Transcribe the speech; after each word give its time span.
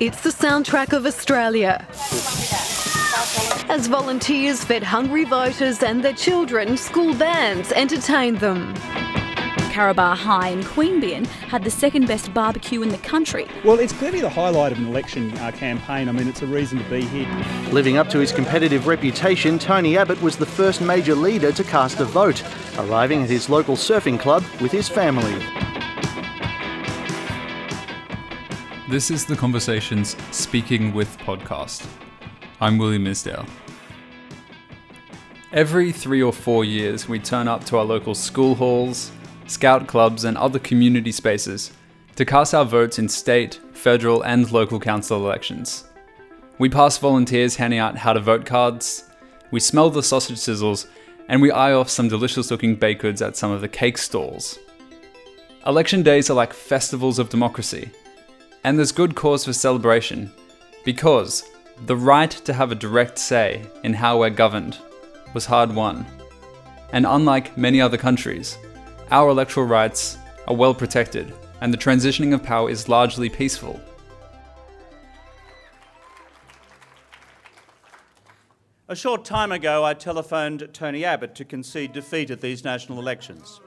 It's 0.00 0.22
the 0.22 0.30
soundtrack 0.30 0.94
of 0.94 1.04
Australia. 1.04 1.86
As 3.68 3.86
volunteers 3.86 4.64
fed 4.64 4.82
hungry 4.82 5.24
voters 5.24 5.82
and 5.82 6.02
their 6.02 6.14
children, 6.14 6.76
school 6.76 7.14
bands 7.14 7.70
entertained 7.72 8.40
them. 8.40 8.74
Karabar 9.80 10.14
High 10.14 10.48
in 10.48 10.60
Queanbeyan 10.60 11.26
had 11.26 11.64
the 11.64 11.70
second 11.70 12.06
best 12.06 12.34
barbecue 12.34 12.82
in 12.82 12.90
the 12.90 12.98
country. 12.98 13.46
Well, 13.64 13.78
it's 13.78 13.94
clearly 13.94 14.20
the 14.20 14.28
highlight 14.28 14.72
of 14.72 14.78
an 14.78 14.84
election 14.84 15.32
uh, 15.38 15.52
campaign. 15.52 16.06
I 16.06 16.12
mean, 16.12 16.28
it's 16.28 16.42
a 16.42 16.46
reason 16.46 16.76
to 16.76 16.90
be 16.90 17.00
here. 17.00 17.26
Living 17.72 17.96
up 17.96 18.10
to 18.10 18.18
his 18.18 18.30
competitive 18.30 18.86
reputation, 18.86 19.58
Tony 19.58 19.96
Abbott 19.96 20.20
was 20.20 20.36
the 20.36 20.44
first 20.44 20.82
major 20.82 21.14
leader 21.14 21.50
to 21.50 21.64
cast 21.64 21.98
a 21.98 22.04
vote, 22.04 22.44
arriving 22.76 23.22
at 23.22 23.30
his 23.30 23.48
local 23.48 23.74
surfing 23.74 24.20
club 24.20 24.44
with 24.60 24.70
his 24.70 24.86
family. 24.86 25.32
This 28.90 29.10
is 29.10 29.24
the 29.24 29.34
Conversations 29.34 30.14
Speaking 30.30 30.92
With 30.92 31.16
podcast. 31.20 31.88
I'm 32.60 32.76
William 32.76 33.06
Isdale. 33.06 33.46
Every 35.54 35.90
three 35.90 36.22
or 36.22 36.34
four 36.34 36.66
years, 36.66 37.08
we 37.08 37.18
turn 37.18 37.48
up 37.48 37.64
to 37.64 37.78
our 37.78 37.84
local 37.84 38.14
school 38.14 38.54
halls, 38.54 39.10
scout 39.46 39.86
clubs, 39.86 40.24
and 40.24 40.36
other 40.36 40.58
community 40.58 41.12
spaces 41.12 41.72
to 42.16 42.24
cast 42.24 42.54
our 42.54 42.64
votes 42.64 42.98
in 42.98 43.08
state, 43.08 43.60
federal, 43.72 44.22
and 44.22 44.50
local 44.52 44.78
council 44.78 45.18
elections. 45.18 45.84
We 46.58 46.68
pass 46.68 46.98
volunteers 46.98 47.56
handing 47.56 47.78
out 47.78 47.96
how 47.96 48.12
to 48.12 48.20
vote 48.20 48.44
cards, 48.44 49.04
we 49.50 49.60
smell 49.60 49.90
the 49.90 50.02
sausage 50.02 50.36
sizzles, 50.36 50.86
and 51.28 51.40
we 51.40 51.50
eye 51.50 51.72
off 51.72 51.88
some 51.88 52.08
delicious 52.08 52.50
looking 52.50 52.76
baked 52.76 53.02
goods 53.02 53.22
at 53.22 53.36
some 53.36 53.50
of 53.50 53.60
the 53.60 53.68
cake 53.68 53.98
stalls. 53.98 54.58
Election 55.66 56.02
days 56.02 56.30
are 56.30 56.34
like 56.34 56.52
festivals 56.52 57.18
of 57.18 57.28
democracy 57.28 57.90
and 58.64 58.76
there's 58.76 58.92
good 58.92 59.14
cause 59.14 59.44
for 59.44 59.52
celebration, 59.52 60.30
because 60.84 61.44
the 61.86 61.96
right 61.96 62.30
to 62.30 62.52
have 62.52 62.72
a 62.72 62.74
direct 62.74 63.18
say 63.18 63.64
in 63.84 63.94
how 63.94 64.18
we're 64.18 64.30
governed 64.30 64.78
was 65.32 65.46
hard 65.46 65.74
won. 65.74 66.04
And 66.92 67.06
unlike 67.06 67.56
many 67.56 67.80
other 67.80 67.96
countries, 67.96 68.58
our 69.10 69.28
electoral 69.28 69.66
rights 69.66 70.18
are 70.46 70.54
well 70.54 70.74
protected, 70.74 71.32
and 71.60 71.72
the 71.72 71.78
transitioning 71.78 72.32
of 72.32 72.42
power 72.42 72.70
is 72.70 72.88
largely 72.88 73.28
peaceful. 73.28 73.80
A 78.88 78.96
short 78.96 79.24
time 79.24 79.52
ago, 79.52 79.84
I 79.84 79.94
telephoned 79.94 80.68
Tony 80.72 81.04
Abbott 81.04 81.34
to 81.36 81.44
concede 81.44 81.92
defeat 81.92 82.30
at 82.30 82.40
these 82.40 82.64
national 82.64 82.98
elections. 82.98 83.60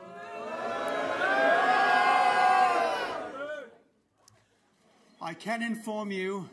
I 5.22 5.34
can 5.34 5.64
inform 5.64 6.12
you 6.12 6.50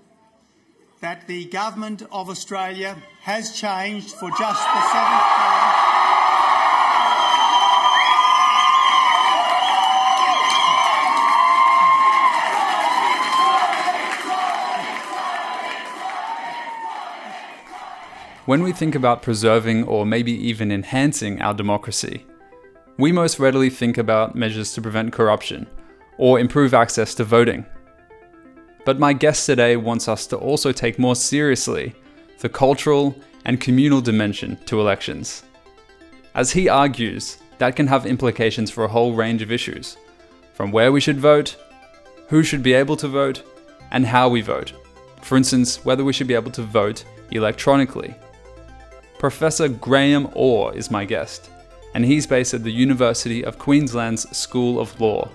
that 1.00 1.27
the 1.27 1.47
Government 1.47 2.02
of 2.12 2.30
Australia 2.30 2.97
has 3.22 3.58
changed 3.58 4.12
for 4.12 4.30
just 4.30 4.62
the 4.62 4.82
seventh 4.92 5.22
time. 5.22 5.59
When 18.50 18.64
we 18.64 18.72
think 18.72 18.96
about 18.96 19.22
preserving 19.22 19.84
or 19.84 20.04
maybe 20.04 20.32
even 20.32 20.72
enhancing 20.72 21.40
our 21.40 21.54
democracy, 21.54 22.26
we 22.98 23.12
most 23.12 23.38
readily 23.38 23.70
think 23.70 23.96
about 23.96 24.34
measures 24.34 24.72
to 24.72 24.82
prevent 24.82 25.12
corruption 25.12 25.68
or 26.18 26.40
improve 26.40 26.74
access 26.74 27.14
to 27.14 27.22
voting. 27.22 27.64
But 28.84 28.98
my 28.98 29.12
guest 29.12 29.46
today 29.46 29.76
wants 29.76 30.08
us 30.08 30.26
to 30.26 30.36
also 30.36 30.72
take 30.72 30.98
more 30.98 31.14
seriously 31.14 31.94
the 32.41 32.48
cultural 32.48 33.14
and 33.44 33.60
communal 33.60 34.00
dimension 34.00 34.58
to 34.66 34.80
elections. 34.80 35.44
As 36.34 36.50
he 36.50 36.69
argues, 36.69 37.38
that 37.58 37.76
can 37.76 37.86
have 37.86 38.04
implications 38.04 38.69
for 38.69 38.82
a 38.82 38.88
whole 38.88 39.14
range 39.14 39.42
of 39.42 39.52
issues, 39.52 39.96
from 40.54 40.72
where 40.72 40.91
we 40.91 41.00
should 41.00 41.20
vote, 41.20 41.56
who 42.26 42.42
should 42.42 42.64
be 42.64 42.72
able 42.72 42.96
to 42.96 43.06
vote, 43.06 43.44
and 43.92 44.04
how 44.04 44.28
we 44.28 44.41
vote. 44.41 44.72
For 45.22 45.36
instance, 45.36 45.84
whether 45.84 46.02
we 46.02 46.12
should 46.12 46.26
be 46.26 46.34
able 46.34 46.50
to 46.50 46.62
vote 46.62 47.04
electronically. 47.30 48.12
Professor 49.20 49.69
Graeme 49.69 50.31
Orr 50.32 50.75
is 50.75 50.91
my 50.91 51.04
guest, 51.04 51.50
and 51.92 52.03
he's 52.03 52.26
based 52.26 52.54
at 52.54 52.64
the 52.64 52.72
University 52.72 53.44
of 53.44 53.58
Queensland's 53.58 54.26
School 54.34 54.81
of 54.81 54.98
Law. 54.98 55.28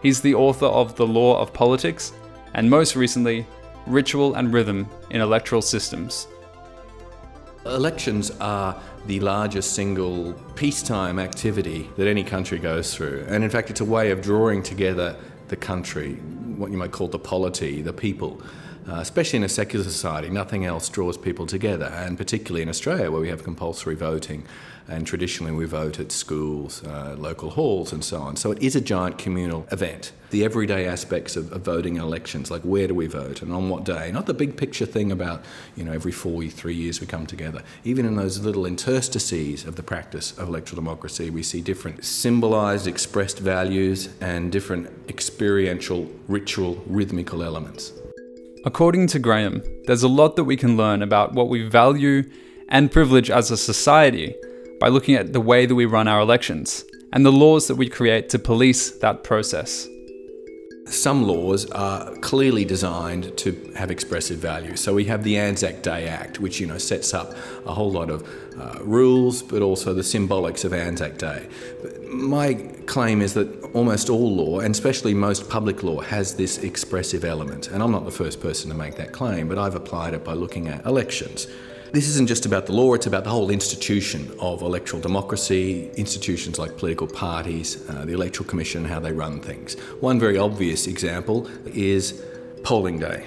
He's 0.00 0.20
the 0.20 0.36
author 0.36 0.66
of 0.66 0.94
The 0.94 1.08
Law 1.08 1.36
of 1.42 1.52
Politics 1.52 2.12
and 2.54 2.70
most 2.70 2.94
recently, 2.94 3.44
ritual 3.88 4.36
and 4.36 4.54
rhythm 4.54 4.88
in 5.10 5.20
electoral 5.20 5.60
systems. 5.60 6.28
Elections 7.66 8.30
are 8.40 8.80
the 9.06 9.18
largest 9.18 9.72
single 9.72 10.32
peacetime 10.54 11.18
activity 11.18 11.90
that 11.96 12.06
any 12.06 12.22
country 12.22 12.60
goes 12.60 12.94
through. 12.94 13.26
And 13.28 13.42
in 13.42 13.50
fact, 13.50 13.70
it's 13.70 13.80
a 13.80 13.84
way 13.84 14.12
of 14.12 14.22
drawing 14.22 14.62
together 14.62 15.16
the 15.48 15.56
country, 15.56 16.14
what 16.56 16.70
you 16.70 16.76
might 16.76 16.92
call 16.92 17.08
the 17.08 17.18
polity, 17.18 17.82
the 17.82 17.92
people. 17.92 18.40
Uh, 18.88 18.94
especially 18.94 19.36
in 19.36 19.44
a 19.44 19.48
secular 19.48 19.84
society, 19.84 20.30
nothing 20.30 20.64
else 20.64 20.88
draws 20.88 21.16
people 21.16 21.46
together, 21.46 21.86
and 21.86 22.16
particularly 22.16 22.62
in 22.62 22.68
Australia 22.68 23.10
where 23.10 23.20
we 23.20 23.28
have 23.28 23.44
compulsory 23.44 23.94
voting 23.94 24.44
and 24.90 25.06
traditionally 25.06 25.52
we 25.52 25.64
vote 25.64 26.00
at 26.00 26.10
schools, 26.10 26.84
uh, 26.84 27.14
local 27.16 27.50
halls, 27.50 27.92
and 27.92 28.04
so 28.04 28.20
on. 28.20 28.36
So 28.36 28.50
it 28.50 28.60
is 28.60 28.74
a 28.74 28.80
giant 28.80 29.18
communal 29.18 29.66
event. 29.70 30.12
The 30.30 30.44
everyday 30.44 30.86
aspects 30.86 31.36
of, 31.36 31.52
of, 31.52 31.62
voting 31.62 31.96
in 31.96 32.02
elections, 32.02 32.50
like 32.50 32.62
where 32.62 32.88
do 32.88 32.94
we 32.94 33.06
vote 33.06 33.42
and 33.42 33.52
on 33.52 33.68
what 33.68 33.84
day, 33.84 34.10
not 34.12 34.26
the 34.26 34.34
big 34.34 34.56
picture 34.56 34.86
thing 34.86 35.12
about, 35.12 35.44
you 35.76 35.84
know, 35.84 35.92
every 35.92 36.12
four, 36.12 36.44
three 36.44 36.74
years 36.74 37.00
we 37.00 37.06
come 37.06 37.26
together. 37.26 37.62
Even 37.84 38.04
in 38.04 38.16
those 38.16 38.40
little 38.40 38.66
interstices 38.66 39.64
of 39.64 39.76
the 39.76 39.82
practice 39.82 40.36
of 40.38 40.48
electoral 40.48 40.76
democracy, 40.76 41.30
we 41.30 41.42
see 41.42 41.60
different 41.60 42.04
symbolised, 42.04 42.86
expressed 42.86 43.38
values 43.38 44.08
and 44.20 44.50
different 44.50 44.90
experiential, 45.08 46.10
ritual, 46.28 46.82
rhythmical 46.86 47.42
elements. 47.42 47.92
According 48.62 49.06
to 49.08 49.18
Graeme, 49.18 49.62
there's 49.86 50.02
a 50.02 50.08
lot 50.08 50.36
that 50.36 50.44
we 50.44 50.54
can 50.54 50.76
learn 50.76 51.00
about 51.00 51.32
what 51.32 51.48
we 51.48 51.66
value 51.66 52.24
and 52.68 52.92
privilege 52.92 53.30
as 53.30 53.50
a 53.50 53.56
society 53.56 54.34
by 54.78 54.88
looking 54.88 55.14
at 55.14 55.32
the 55.32 55.40
way 55.40 55.64
that 55.64 55.74
we 55.74 55.86
run 55.86 56.06
our 56.06 56.20
elections 56.20 56.84
and 57.14 57.24
the 57.24 57.32
laws 57.32 57.68
that 57.68 57.76
we 57.76 57.88
create 57.88 58.28
to 58.28 58.38
police 58.38 58.90
that 58.98 59.24
process. 59.24 59.88
Some 60.90 61.22
laws 61.22 61.70
are 61.70 62.16
clearly 62.16 62.64
designed 62.64 63.36
to 63.38 63.72
have 63.76 63.92
expressive 63.92 64.38
value. 64.38 64.74
So 64.74 64.92
we 64.92 65.04
have 65.04 65.22
the 65.22 65.38
Anzac 65.38 65.82
Day 65.82 66.08
Act, 66.08 66.40
which 66.40 66.58
you 66.58 66.66
know 66.66 66.78
sets 66.78 67.14
up 67.14 67.32
a 67.64 67.72
whole 67.72 67.92
lot 67.92 68.10
of 68.10 68.28
uh, 68.58 68.80
rules, 68.82 69.40
but 69.40 69.62
also 69.62 69.94
the 69.94 70.02
symbolics 70.02 70.64
of 70.64 70.72
Anzac 70.72 71.16
Day. 71.16 71.46
My 72.08 72.54
claim 72.86 73.22
is 73.22 73.34
that 73.34 73.62
almost 73.72 74.10
all 74.10 74.34
law, 74.34 74.58
and 74.58 74.74
especially 74.74 75.14
most 75.14 75.48
public 75.48 75.84
law, 75.84 76.00
has 76.00 76.34
this 76.34 76.58
expressive 76.58 77.24
element. 77.24 77.68
And 77.68 77.84
I'm 77.84 77.92
not 77.92 78.04
the 78.04 78.10
first 78.10 78.40
person 78.40 78.68
to 78.70 78.76
make 78.76 78.96
that 78.96 79.12
claim, 79.12 79.46
but 79.46 79.58
I've 79.58 79.76
applied 79.76 80.14
it 80.14 80.24
by 80.24 80.32
looking 80.32 80.66
at 80.66 80.84
elections. 80.86 81.46
This 81.92 82.06
isn't 82.06 82.28
just 82.28 82.46
about 82.46 82.66
the 82.66 82.72
law, 82.72 82.94
it's 82.94 83.06
about 83.06 83.24
the 83.24 83.30
whole 83.30 83.50
institution 83.50 84.30
of 84.38 84.62
electoral 84.62 85.02
democracy, 85.02 85.90
institutions 85.96 86.56
like 86.56 86.76
political 86.76 87.08
parties, 87.08 87.84
uh, 87.90 88.04
the 88.04 88.12
Electoral 88.12 88.48
Commission, 88.48 88.84
how 88.84 89.00
they 89.00 89.10
run 89.10 89.40
things. 89.40 89.74
One 89.98 90.20
very 90.20 90.38
obvious 90.38 90.86
example 90.86 91.48
is 91.66 92.22
polling 92.62 93.00
day. 93.00 93.26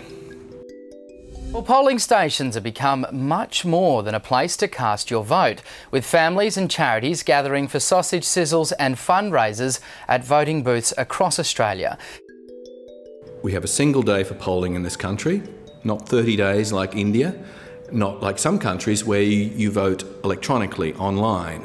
Well, 1.51 1.62
polling 1.62 2.00
stations 2.00 2.56
have 2.56 2.63
become 2.63 3.06
much 3.12 3.66
more 3.66 4.01
than 4.01 4.16
a 4.16 4.22
place 4.22 4.56
to 4.57 4.69
cast 4.69 5.12
your 5.12 5.25
vote, 5.25 5.62
with 5.91 6.06
families 6.06 6.56
and 6.56 6.72
charities 6.72 7.22
gathering 7.22 7.68
for 7.68 7.81
sausage 7.81 8.24
sizzles 8.24 8.72
and 8.80 8.95
fundraisers 8.95 9.81
at 10.07 10.24
voting 10.24 10.63
booths 10.63 10.94
across 10.98 11.38
Australia. 11.38 11.98
We 13.44 13.51
have 13.51 13.66
a 13.66 13.68
single 13.68 14.04
day 14.04 14.24
for 14.24 14.36
polling 14.36 14.75
in 14.75 14.83
this 14.83 14.95
country, 14.95 15.44
not 15.83 16.07
30 16.07 16.38
days 16.38 16.71
like 16.71 16.95
India 16.95 17.36
not 17.94 18.22
like 18.22 18.40
some 18.40 18.60
countries 18.60 19.04
where 19.06 19.22
you, 19.22 19.44
you 19.56 19.72
vote 19.72 20.04
electronically 20.24 20.94
online 20.95 21.63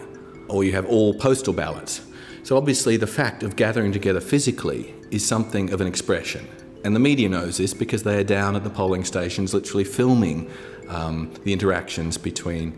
or 0.48 0.64
you 0.64 0.72
have 0.72 0.86
all 0.86 1.14
postal 1.14 1.52
ballots. 1.52 2.02
So, 2.42 2.56
obviously, 2.56 2.96
the 2.96 3.06
fact 3.06 3.42
of 3.42 3.56
gathering 3.56 3.92
together 3.92 4.20
physically 4.20 4.94
is 5.10 5.26
something 5.26 5.70
of 5.72 5.80
an 5.80 5.86
expression. 5.86 6.46
And 6.84 6.94
the 6.94 7.00
media 7.00 7.28
knows 7.28 7.58
this 7.58 7.74
because 7.74 8.04
they 8.04 8.18
are 8.18 8.24
down 8.24 8.56
at 8.56 8.64
the 8.64 8.70
polling 8.70 9.04
stations 9.04 9.52
literally 9.52 9.84
filming 9.84 10.50
um, 10.88 11.32
the 11.44 11.52
interactions 11.52 12.16
between 12.16 12.72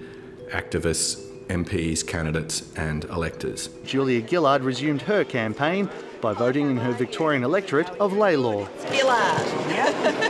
activists, 0.50 1.24
MPs, 1.46 2.06
candidates, 2.06 2.72
and 2.76 3.04
electors. 3.04 3.68
Julia 3.84 4.26
Gillard 4.26 4.62
resumed 4.62 5.02
her 5.02 5.24
campaign 5.24 5.88
by 6.20 6.32
voting 6.32 6.70
in 6.70 6.76
her 6.78 6.92
Victorian 6.92 7.44
electorate 7.44 7.88
of 8.00 8.12
Lalor. 8.12 8.68
Gillard. 8.92 10.26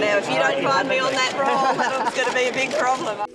now, 0.00 0.16
if 0.18 0.28
you 0.28 0.36
don't 0.36 0.62
find 0.64 0.88
me 0.88 0.98
on 0.98 1.12
that 1.12 1.32
roll, 1.34 1.74
that 1.76 2.04
was 2.04 2.14
going 2.14 2.28
to 2.28 2.34
be 2.34 2.48
a 2.48 2.52
big 2.52 2.72
problem. 2.78 3.26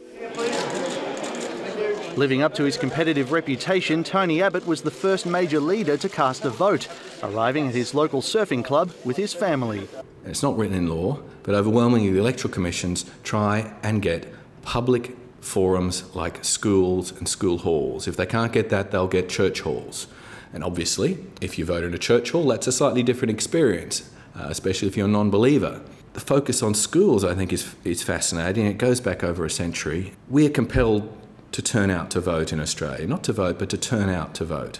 Living 2.17 2.41
up 2.41 2.53
to 2.55 2.63
his 2.63 2.77
competitive 2.77 3.31
reputation, 3.31 4.03
Tony 4.03 4.41
Abbott 4.41 4.65
was 4.65 4.81
the 4.81 4.91
first 4.91 5.25
major 5.25 5.59
leader 5.59 5.97
to 5.97 6.07
cast 6.07 6.45
a 6.45 6.49
vote, 6.49 6.87
arriving 7.21 7.67
at 7.67 7.75
his 7.75 7.93
local 7.93 8.21
surfing 8.21 8.63
club 8.63 8.91
with 9.03 9.17
his 9.17 9.33
family. 9.33 9.87
It's 10.25 10.41
not 10.41 10.57
written 10.57 10.75
in 10.75 10.87
law, 10.87 11.19
but 11.43 11.55
overwhelmingly 11.55 12.11
the 12.11 12.19
electoral 12.19 12.53
commissions 12.53 13.05
try 13.23 13.73
and 13.83 14.01
get 14.01 14.33
public 14.63 15.15
forums 15.41 16.15
like 16.15 16.43
schools 16.43 17.11
and 17.11 17.27
school 17.27 17.59
halls. 17.59 18.07
If 18.07 18.15
they 18.15 18.25
can't 18.25 18.51
get 18.51 18.69
that, 18.69 18.91
they'll 18.91 19.07
get 19.07 19.29
church 19.29 19.61
halls. 19.61 20.07
And 20.53 20.63
obviously, 20.63 21.17
if 21.41 21.59
you 21.59 21.65
vote 21.65 21.83
in 21.83 21.93
a 21.93 21.97
church 21.99 22.31
hall, 22.31 22.47
that's 22.47 22.65
a 22.65 22.71
slightly 22.71 23.03
different 23.03 23.31
experience, 23.31 24.09
uh, 24.35 24.47
especially 24.47 24.87
if 24.87 24.95
you're 24.95 25.07
a 25.07 25.09
non 25.09 25.29
believer. 25.29 25.81
The 26.15 26.21
focus 26.21 26.63
on 26.63 26.73
schools, 26.75 27.25
I 27.25 27.35
think, 27.35 27.51
is, 27.51 27.75
is 27.83 28.01
fascinating. 28.01 28.65
It 28.67 28.77
goes 28.77 29.01
back 29.01 29.21
over 29.21 29.43
a 29.43 29.49
century. 29.49 30.13
We 30.29 30.45
are 30.45 30.49
compelled 30.49 31.13
to 31.51 31.61
turn 31.61 31.91
out 31.91 32.09
to 32.11 32.21
vote 32.21 32.53
in 32.53 32.61
Australia, 32.61 33.05
not 33.05 33.21
to 33.25 33.33
vote, 33.33 33.59
but 33.59 33.69
to 33.71 33.77
turn 33.77 34.07
out 34.07 34.33
to 34.35 34.45
vote. 34.45 34.79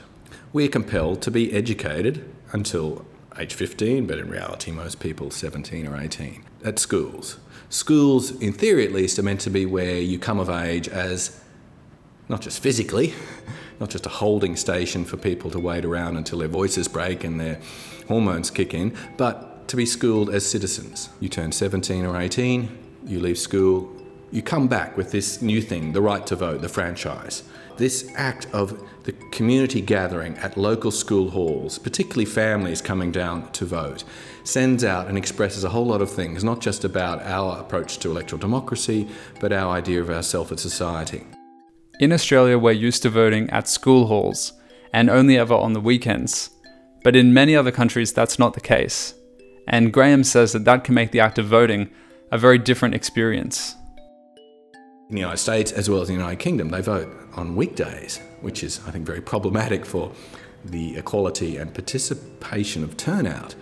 We 0.54 0.64
are 0.64 0.70
compelled 0.70 1.22
to 1.24 1.32
be 1.32 1.52
educated 1.52 2.24
until 2.54 3.06
age 3.38 3.54
15, 3.54 4.08
but 4.08 4.18
in 4.18 4.30
reality, 4.30 4.72
most 4.72 5.02
people 5.02 5.30
17 5.30 5.86
or 5.86 5.98
18 6.00 6.42
at 6.64 6.80
schools. 6.80 7.38
Schools, 7.68 8.32
in 8.40 8.54
theory 8.54 8.86
at 8.86 8.94
least, 8.94 9.20
are 9.20 9.24
meant 9.24 9.42
to 9.42 9.50
be 9.50 9.66
where 9.66 10.00
you 10.00 10.18
come 10.18 10.40
of 10.40 10.50
age 10.50 10.88
as 10.88 11.42
not 12.30 12.40
just 12.40 12.62
physically, 12.62 13.14
not 13.82 13.90
just 13.90 14.06
a 14.06 14.10
holding 14.10 14.56
station 14.56 15.04
for 15.04 15.18
people 15.18 15.52
to 15.52 15.60
wait 15.60 15.84
around 15.84 16.16
until 16.16 16.40
their 16.40 16.48
voices 16.48 16.88
break 16.88 17.26
and 17.26 17.42
their 17.42 17.60
hormones 18.08 18.50
kick 18.50 18.74
in, 18.74 18.96
but 19.18 19.55
to 19.68 19.76
be 19.76 19.86
schooled 19.86 20.30
as 20.30 20.46
citizens. 20.46 21.10
You 21.20 21.30
turn 21.30 21.52
17 21.52 22.06
or 22.06 22.20
18, 22.20 22.70
you 23.06 23.20
leave 23.20 23.38
school, 23.38 23.92
you 24.32 24.42
come 24.42 24.68
back 24.68 24.98
with 24.98 25.12
this 25.12 25.42
new 25.42 25.62
thing 25.62 25.94
the 25.94 26.02
right 26.02 26.26
to 26.28 26.36
vote, 26.36 26.62
the 26.62 26.70
franchise. 26.70 27.44
This 27.78 28.12
act 28.16 28.48
of 28.54 28.82
the 29.04 29.12
community 29.32 29.82
gathering 29.82 30.38
at 30.38 30.58
local 30.58 30.92
school 30.92 31.30
halls, 31.30 31.78
particularly 31.78 32.26
families 32.26 32.82
coming 32.82 33.12
down 33.12 33.52
to 33.52 33.66
vote, 33.66 34.04
sends 34.44 34.84
out 34.84 35.08
and 35.08 35.18
expresses 35.18 35.64
a 35.64 35.70
whole 35.70 35.86
lot 35.86 36.02
of 36.02 36.10
things, 36.10 36.44
not 36.44 36.62
just 36.62 36.84
about 36.86 37.22
our 37.24 37.60
approach 37.60 37.98
to 38.00 38.10
electoral 38.10 38.40
democracy, 38.40 39.08
but 39.40 39.52
our 39.52 39.74
idea 39.74 40.02
of 40.02 40.10
ourselves 40.10 40.52
as 40.52 40.62
society. 40.62 41.26
In 42.00 42.12
Australia, 42.12 42.58
we're 42.58 42.72
used 42.72 43.04
to 43.04 43.10
voting 43.10 43.50
at 43.52 43.68
school 43.68 44.08
halls 44.08 44.54
and 44.92 45.10
only 45.10 45.38
ever 45.38 45.54
on 45.54 45.74
the 45.74 45.82
weekends. 45.82 46.50
But 47.04 47.16
in 47.16 47.34
many 47.34 47.56
other 47.56 47.72
countries, 47.72 48.12
that's 48.12 48.40
not 48.40 48.54
the 48.54 48.62
case. 48.62 49.14
And 49.68 49.92
Graeme 49.92 50.24
says 50.24 50.54
that 50.54 50.66
that 50.66 50.84
can 50.84 50.96
make 50.96 51.12
the 51.12 51.20
act 51.20 51.38
of 51.38 51.46
voting 51.46 51.90
a 52.32 52.38
very 52.38 52.58
different 52.58 52.96
experience 52.96 53.76
in 55.10 55.16
the 55.16 55.22
United 55.22 55.38
States 55.38 55.72
as 55.72 55.90
well 55.90 56.02
as 56.02 56.08
the 56.08 56.14
United 56.14 56.40
Kingdom, 56.40 56.70
they 56.70 56.82
vote 56.82 57.10
on 57.36 57.56
weekdays, 57.56 58.20
which 58.42 58.64
is, 58.64 58.82
I 58.88 58.92
think, 58.92 59.06
very 59.06 59.22
problematic 59.22 59.86
for 59.86 60.12
the 60.64 60.98
equality 60.98 61.58
and 61.58 61.74
participation 61.74 62.84
of 62.84 62.98
turnout. 62.98 63.54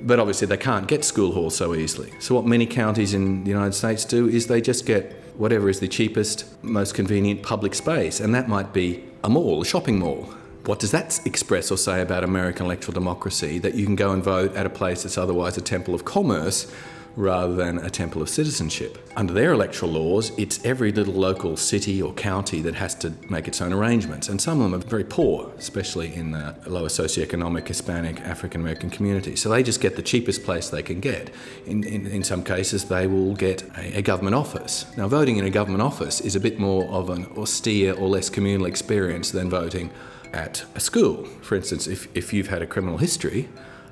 But 0.00 0.20
obviously, 0.20 0.46
they 0.46 0.56
can't 0.56 0.86
get 0.86 1.04
school 1.04 1.32
halls 1.32 1.56
so 1.56 1.74
easily. 1.74 2.12
So, 2.20 2.36
what 2.36 2.46
many 2.46 2.66
counties 2.66 3.12
in 3.12 3.42
the 3.42 3.50
United 3.50 3.72
States 3.72 4.04
do 4.04 4.28
is 4.28 4.46
they 4.46 4.60
just 4.60 4.86
get 4.86 5.12
whatever 5.36 5.68
is 5.68 5.80
the 5.80 5.88
cheapest, 5.88 6.62
most 6.62 6.94
convenient 6.94 7.42
public 7.42 7.74
space, 7.74 8.20
and 8.20 8.32
that 8.34 8.48
might 8.48 8.72
be 8.72 9.04
a 9.24 9.28
mall, 9.28 9.62
a 9.62 9.64
shopping 9.64 9.98
mall. 9.98 10.32
What 10.68 10.80
does 10.80 10.90
that 10.90 11.18
express 11.24 11.70
or 11.70 11.78
say 11.78 12.02
about 12.02 12.24
American 12.24 12.66
electoral 12.66 12.92
democracy 12.92 13.58
that 13.60 13.74
you 13.74 13.86
can 13.86 13.96
go 13.96 14.12
and 14.12 14.22
vote 14.22 14.54
at 14.54 14.66
a 14.66 14.68
place 14.68 15.02
that's 15.02 15.16
otherwise 15.16 15.56
a 15.56 15.62
temple 15.62 15.94
of 15.94 16.04
commerce? 16.04 16.70
rather 17.16 17.56
than 17.56 17.78
a 17.78 17.90
temple 17.90 18.22
of 18.22 18.28
citizenship. 18.28 18.96
Under 19.16 19.32
their 19.32 19.52
electoral 19.52 19.90
laws, 19.90 20.30
it's 20.38 20.64
every 20.64 20.92
little 20.92 21.14
local 21.14 21.56
city 21.56 22.00
or 22.00 22.12
county 22.12 22.60
that 22.62 22.76
has 22.76 22.94
to 22.96 23.12
make 23.28 23.48
its 23.48 23.60
own 23.60 23.72
arrangements, 23.72 24.28
and 24.28 24.40
some 24.40 24.60
of 24.60 24.70
them 24.70 24.80
are 24.80 24.84
very 24.84 25.02
poor, 25.02 25.50
especially 25.58 26.14
in 26.14 26.30
the 26.30 26.54
lower 26.66 26.86
socioeconomic 26.86 27.66
Hispanic 27.66 28.20
African 28.20 28.60
American 28.60 28.88
community. 28.88 29.34
So 29.34 29.48
they 29.48 29.64
just 29.64 29.80
get 29.80 29.96
the 29.96 30.02
cheapest 30.02 30.44
place 30.44 30.68
they 30.70 30.82
can 30.82 31.00
get. 31.00 31.30
In, 31.66 31.82
in, 31.82 32.06
in 32.06 32.22
some 32.22 32.44
cases, 32.44 32.84
they 32.84 33.08
will 33.08 33.34
get 33.34 33.64
a, 33.76 33.98
a 33.98 34.02
government 34.02 34.36
office. 34.36 34.86
Now, 34.96 35.08
voting 35.08 35.38
in 35.38 35.44
a 35.44 35.50
government 35.50 35.82
office 35.82 36.20
is 36.20 36.36
a 36.36 36.40
bit 36.40 36.60
more 36.60 36.84
of 36.84 37.10
an 37.10 37.26
austere 37.36 37.94
or 37.94 38.06
less 38.06 38.30
communal 38.30 38.66
experience 38.66 39.32
than 39.32 39.50
voting 39.50 39.90
at 40.32 40.64
a 40.74 40.80
school. 40.80 41.24
For 41.42 41.54
instance, 41.54 41.86
if, 41.86 42.08
if 42.16 42.32
you've 42.32 42.48
had 42.48 42.62
a 42.62 42.66
criminal 42.66 42.98
history, 42.98 43.48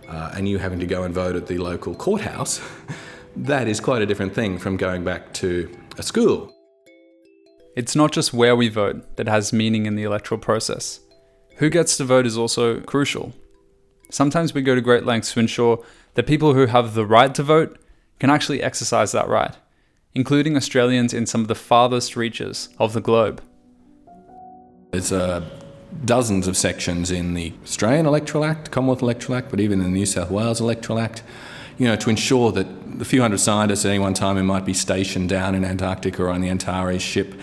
uh, 0.09 0.33
and 0.35 0.49
you 0.49 0.59
having 0.59 0.79
to 0.81 0.87
go 0.87 1.03
and 1.03 1.15
vote 1.15 1.37
at 1.37 1.47
the 1.47 1.59
local 1.59 1.95
courthouse, 1.95 2.61
that 3.37 3.69
is 3.69 3.81
quite 3.81 4.03
a 4.03 4.07
different 4.07 4.35
thing 4.35 4.59
from 4.59 4.77
going 4.77 5.05
back 5.05 5.33
to 5.35 5.71
a 5.99 6.03
school. 6.03 6.53
It's 7.75 7.95
not 7.95 8.13
just 8.13 8.33
where 8.33 8.57
we 8.57 8.69
vote 8.69 9.17
that 9.17 9.29
has 9.29 9.53
meaning 9.53 9.87
in 9.87 9.97
the 9.97 10.05
electoral 10.05 10.41
process. 10.41 11.01
Who 11.57 11.69
gets 11.69 11.97
to 11.99 12.05
vote 12.05 12.27
is 12.27 12.39
also 12.39 12.81
crucial. 12.81 13.33
Sometimes 14.11 14.55
we 14.55 14.63
go 14.63 14.75
to 14.75 14.81
great 14.81 15.05
lengths 15.05 15.33
to 15.33 15.41
ensure 15.41 15.85
that 16.15 16.27
people 16.27 16.55
who 16.55 16.67
have 16.67 16.95
the 16.95 17.05
right 17.05 17.35
to 17.35 17.43
vote 17.43 17.79
can 18.19 18.31
actually 18.31 18.63
exercise 18.63 19.13
that 19.13 19.29
right, 19.29 19.55
including 20.15 20.57
Australians 20.57 21.13
in 21.13 21.27
some 21.27 21.43
of 21.43 21.49
the 21.49 21.55
farthest 21.55 22.17
reaches 22.17 22.71
of 22.79 22.93
the 22.93 23.01
globe. 23.01 23.43
There's 24.93 25.13
uh, 25.13 25.45
dozens 26.05 26.47
of 26.47 26.57
sections 26.57 27.11
in 27.11 27.35
the 27.35 27.53
Australian 27.65 28.07
Electoral 28.07 28.45
Act, 28.45 28.71
Commonwealth 28.71 29.03
Electoral 29.03 29.39
Act, 29.39 29.51
but 29.51 29.61
even 29.61 29.81
in 29.81 29.87
the 29.87 29.99
New 29.99 30.07
South 30.07 30.31
Wales 30.31 30.61
Electoral 30.61 30.99
Act, 30.99 31.23
you 31.79 31.87
know, 31.87 31.97
to 31.97 32.11
ensure 32.11 32.53
that 32.53 32.99
the 32.99 33.05
few 33.05 33.21
hundred 33.21 33.39
scientists 33.39 33.85
at 33.85 33.91
any 33.91 33.99
one 33.99 34.15
time 34.15 34.37
who 34.37 34.43
might 34.43 34.65
be 34.65 34.73
stationed 34.73 35.29
down 35.29 35.55
in 35.55 35.65
Antarctica 35.65 36.23
or 36.23 36.31
on 36.31 36.41
the 36.41 36.49
Antares 36.49 37.03
ship 37.03 37.35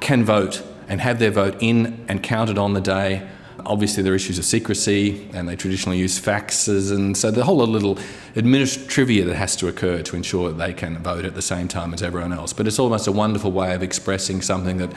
can 0.00 0.24
vote 0.24 0.62
and 0.88 1.00
have 1.00 1.18
their 1.18 1.30
vote 1.30 1.56
in 1.60 2.04
and 2.08 2.22
counted 2.22 2.58
on 2.58 2.74
the 2.74 2.80
day. 2.80 3.26
Obviously, 3.66 4.02
there 4.02 4.12
are 4.12 4.16
issues 4.16 4.38
of 4.38 4.44
secrecy, 4.44 5.28
and 5.32 5.48
they 5.48 5.56
traditionally 5.56 5.96
use 5.96 6.20
faxes, 6.20 6.94
and 6.94 7.16
so 7.16 7.30
the 7.30 7.44
whole 7.44 7.56
little 7.56 7.98
administrative 8.36 8.90
trivia 8.90 9.24
that 9.24 9.36
has 9.36 9.56
to 9.56 9.68
occur 9.68 10.02
to 10.02 10.16
ensure 10.16 10.48
that 10.50 10.58
they 10.58 10.74
can 10.74 10.98
vote 10.98 11.24
at 11.24 11.34
the 11.34 11.42
same 11.42 11.66
time 11.66 11.94
as 11.94 12.02
everyone 12.02 12.32
else. 12.32 12.52
But 12.52 12.66
it's 12.66 12.78
almost 12.78 13.06
a 13.06 13.12
wonderful 13.12 13.52
way 13.52 13.74
of 13.74 13.82
expressing 13.82 14.42
something 14.42 14.76
that 14.78 14.92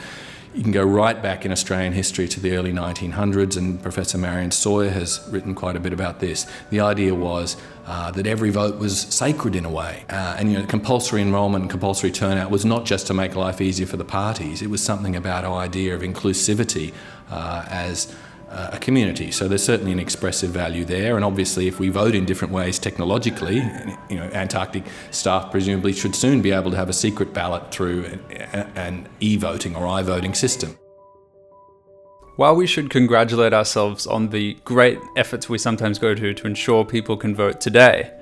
you 0.58 0.64
can 0.64 0.72
go 0.72 0.82
right 0.82 1.22
back 1.22 1.46
in 1.46 1.52
Australian 1.52 1.92
history 1.92 2.26
to 2.26 2.40
the 2.40 2.56
early 2.56 2.72
1900s, 2.72 3.56
and 3.56 3.80
Professor 3.80 4.18
Marian 4.18 4.50
Sawer 4.50 4.88
has 4.88 5.24
written 5.30 5.54
quite 5.54 5.76
a 5.76 5.80
bit 5.80 5.92
about 5.92 6.18
this. 6.18 6.48
The 6.70 6.80
idea 6.80 7.14
was 7.14 7.56
uh, 7.86 8.10
that 8.10 8.26
every 8.26 8.50
vote 8.50 8.76
was 8.76 9.00
sacred 9.02 9.54
in 9.54 9.64
a 9.64 9.70
way, 9.70 10.04
uh, 10.10 10.34
and 10.36 10.50
you 10.50 10.58
know, 10.58 10.66
compulsory 10.66 11.22
enrolment 11.22 11.62
and 11.62 11.70
compulsory 11.70 12.10
turnout 12.10 12.50
was 12.50 12.64
not 12.64 12.86
just 12.86 13.06
to 13.06 13.14
make 13.14 13.36
life 13.36 13.60
easier 13.60 13.86
for 13.86 13.98
the 13.98 14.04
parties. 14.04 14.60
It 14.60 14.68
was 14.68 14.82
something 14.82 15.14
about 15.14 15.44
our 15.44 15.58
idea 15.58 15.94
of 15.94 16.00
inclusivity 16.00 16.92
uh, 17.30 17.64
as 17.68 18.12
uh, 18.50 18.70
a 18.72 18.78
community. 18.78 19.30
So 19.30 19.46
there's 19.46 19.62
certainly 19.62 19.92
an 19.92 19.98
expressive 19.98 20.50
value 20.50 20.84
there, 20.84 21.16
and 21.16 21.24
obviously, 21.24 21.68
if 21.68 21.78
we 21.78 21.88
vote 21.88 22.14
in 22.14 22.24
different 22.24 22.52
ways 22.52 22.78
technologically, 22.78 23.56
you 24.08 24.16
know, 24.16 24.28
Antarctic 24.32 24.84
staff 25.10 25.50
presumably 25.50 25.92
should 25.92 26.14
soon 26.14 26.40
be 26.40 26.52
able 26.52 26.70
to 26.70 26.76
have 26.76 26.88
a 26.88 26.94
secret 26.94 27.34
ballot 27.34 27.70
through 27.70 28.04
an, 28.04 28.70
an 28.76 29.08
e-voting 29.20 29.76
or 29.76 29.86
i-voting 29.86 30.34
system. 30.34 30.78
While 32.36 32.54
we 32.54 32.68
should 32.68 32.88
congratulate 32.88 33.52
ourselves 33.52 34.06
on 34.06 34.28
the 34.28 34.54
great 34.64 35.00
efforts 35.16 35.48
we 35.48 35.58
sometimes 35.58 35.98
go 35.98 36.14
to 36.14 36.32
to 36.32 36.46
ensure 36.46 36.84
people 36.84 37.16
can 37.16 37.34
vote 37.34 37.60
today, 37.60 38.12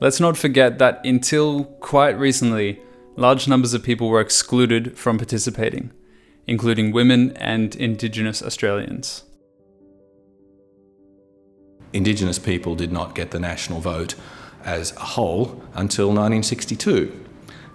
let's 0.00 0.20
not 0.20 0.36
forget 0.36 0.78
that 0.78 1.04
until 1.04 1.64
quite 1.64 2.16
recently, 2.18 2.80
large 3.16 3.48
numbers 3.48 3.74
of 3.74 3.82
people 3.82 4.08
were 4.08 4.20
excluded 4.20 4.96
from 4.96 5.18
participating, 5.18 5.90
including 6.46 6.92
women 6.92 7.36
and 7.36 7.74
Indigenous 7.74 8.42
Australians. 8.42 9.24
Indigenous 11.92 12.38
people 12.38 12.74
did 12.74 12.92
not 12.92 13.14
get 13.14 13.30
the 13.30 13.38
national 13.38 13.80
vote 13.80 14.14
as 14.64 14.92
a 14.96 15.00
whole 15.00 15.62
until 15.74 16.08
1962. 16.08 17.20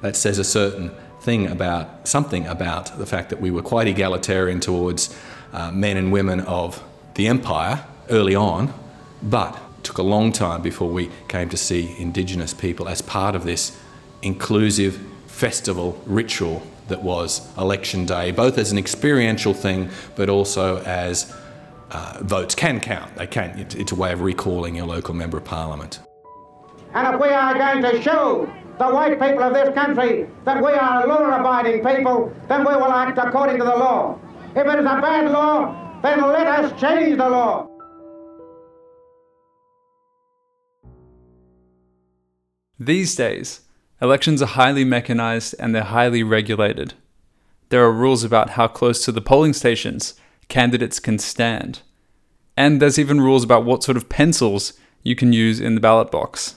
That 0.02 0.16
says 0.16 0.40
a 0.40 0.44
certain 0.44 0.92
thing 1.22 1.48
about 1.48 2.08
something 2.08 2.46
about 2.48 2.98
the 2.98 3.06
fact 3.06 3.30
that 3.30 3.42
we 3.42 3.52
were 3.52 3.62
quite 3.62 3.88
egalitarian 3.88 4.60
towards 4.60 5.16
uh, 5.54 5.72
men 5.72 5.98
and 5.98 6.12
women 6.12 6.40
of 6.42 6.84
the 7.16 7.28
empire 7.28 7.86
early 8.10 8.36
on, 8.36 8.74
but 9.22 9.60
took 9.84 9.98
a 9.98 10.04
long 10.04 10.32
time 10.32 10.62
before 10.62 10.90
we 10.90 11.10
came 11.28 11.50
to 11.50 11.58
see 11.58 11.96
Indigenous 11.98 12.54
people 12.54 12.88
as 12.88 13.02
part 13.02 13.36
of 13.36 13.44
this 13.44 13.80
inclusive 14.22 15.00
festival 15.28 16.02
ritual 16.06 16.62
that 16.88 17.04
was 17.04 17.48
election 17.58 18.06
day, 18.06 18.32
both 18.32 18.58
as 18.58 18.72
an 18.72 18.78
experiential 18.78 19.54
thing 19.54 19.90
but 20.16 20.30
also 20.30 20.82
as 20.84 21.34
uh, 21.92 22.20
votes 22.22 22.56
can 22.56 22.80
count. 22.80 23.16
They 23.16 23.28
can. 23.28 23.58
It's 23.60 23.92
a 23.92 23.96
way 23.96 24.12
of 24.12 24.22
recalling 24.22 24.76
your 24.76 24.86
local 24.86 25.14
member 25.14 25.38
of 25.38 25.46
parliament. 25.46 26.00
And 26.94 27.14
if 27.14 27.22
we 27.22 27.30
are 27.30 27.54
going 27.54 27.82
to 27.84 28.02
show 28.02 28.52
the 28.80 28.88
white 28.88 29.20
people 29.20 29.44
of 29.44 29.54
this 29.54 29.74
country 29.74 30.28
that 30.46 30.64
we 30.64 30.72
are 30.72 31.08
law-abiding 31.08 31.84
people, 31.84 32.34
then 32.48 32.60
we 32.60 32.74
will 32.74 32.92
act 32.92 33.18
according 33.18 33.58
to 33.58 33.64
the 33.64 33.76
law. 33.76 34.20
If 34.56 34.66
it 34.66 34.80
is 34.80 34.86
a 34.86 35.02
bad 35.02 35.32
law, 35.32 36.00
then 36.02 36.22
let 36.22 36.48
us 36.48 36.80
change 36.80 37.18
the 37.18 37.30
law. 37.30 37.70
These 42.80 43.16
days, 43.16 43.62
elections 44.02 44.42
are 44.42 44.48
highly 44.48 44.86
mechanized 44.86 45.56
and 45.60 45.74
they're 45.74 45.84
highly 45.84 46.22
regulated. 46.22 46.94
There 47.70 47.84
are 47.84 47.92
rules 47.92 48.24
about 48.24 48.52
how 48.52 48.68
close 48.68 49.04
to 49.06 49.12
the 49.12 49.22
polling 49.22 49.54
stations 49.54 50.14
candidates 50.48 51.00
can 51.00 51.20
stand. 51.20 51.82
And 52.56 52.82
there's 52.82 53.00
even 53.00 53.22
rules 53.22 53.44
about 53.44 53.66
what 53.66 53.84
sort 53.84 53.98
of 53.98 54.10
pencils 54.10 54.74
you 55.04 55.16
can 55.16 55.32
use 55.34 55.60
in 55.60 55.76
the 55.76 55.82
ballot 55.82 56.12
box. 56.12 56.56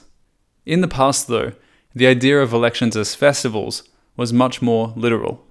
In 0.65 0.81
the 0.81 0.87
past, 0.87 1.27
though, 1.27 1.53
the 1.93 2.07
idea 2.07 2.41
of 2.41 2.53
elections 2.53 2.95
as 2.95 3.15
festivals 3.15 3.83
was 4.17 4.33
much 4.33 4.61
more 4.61 4.93
literal. 4.95 5.45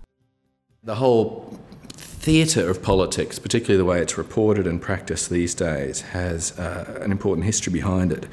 The 0.83 0.97
whole 0.97 1.59
theatre 1.93 2.69
of 2.69 2.83
politics, 2.83 3.39
particularly 3.39 3.79
the 3.79 3.85
way 3.85 4.01
it's 4.01 4.19
reported 4.19 4.67
and 4.67 4.81
practiced 4.81 5.31
these 5.31 5.55
days, 5.55 6.01
has 6.01 6.59
uh, 6.59 7.01
an 7.03 7.13
important 7.13 7.45
history 7.47 7.73
behind 7.73 8.13
it. 8.13 8.27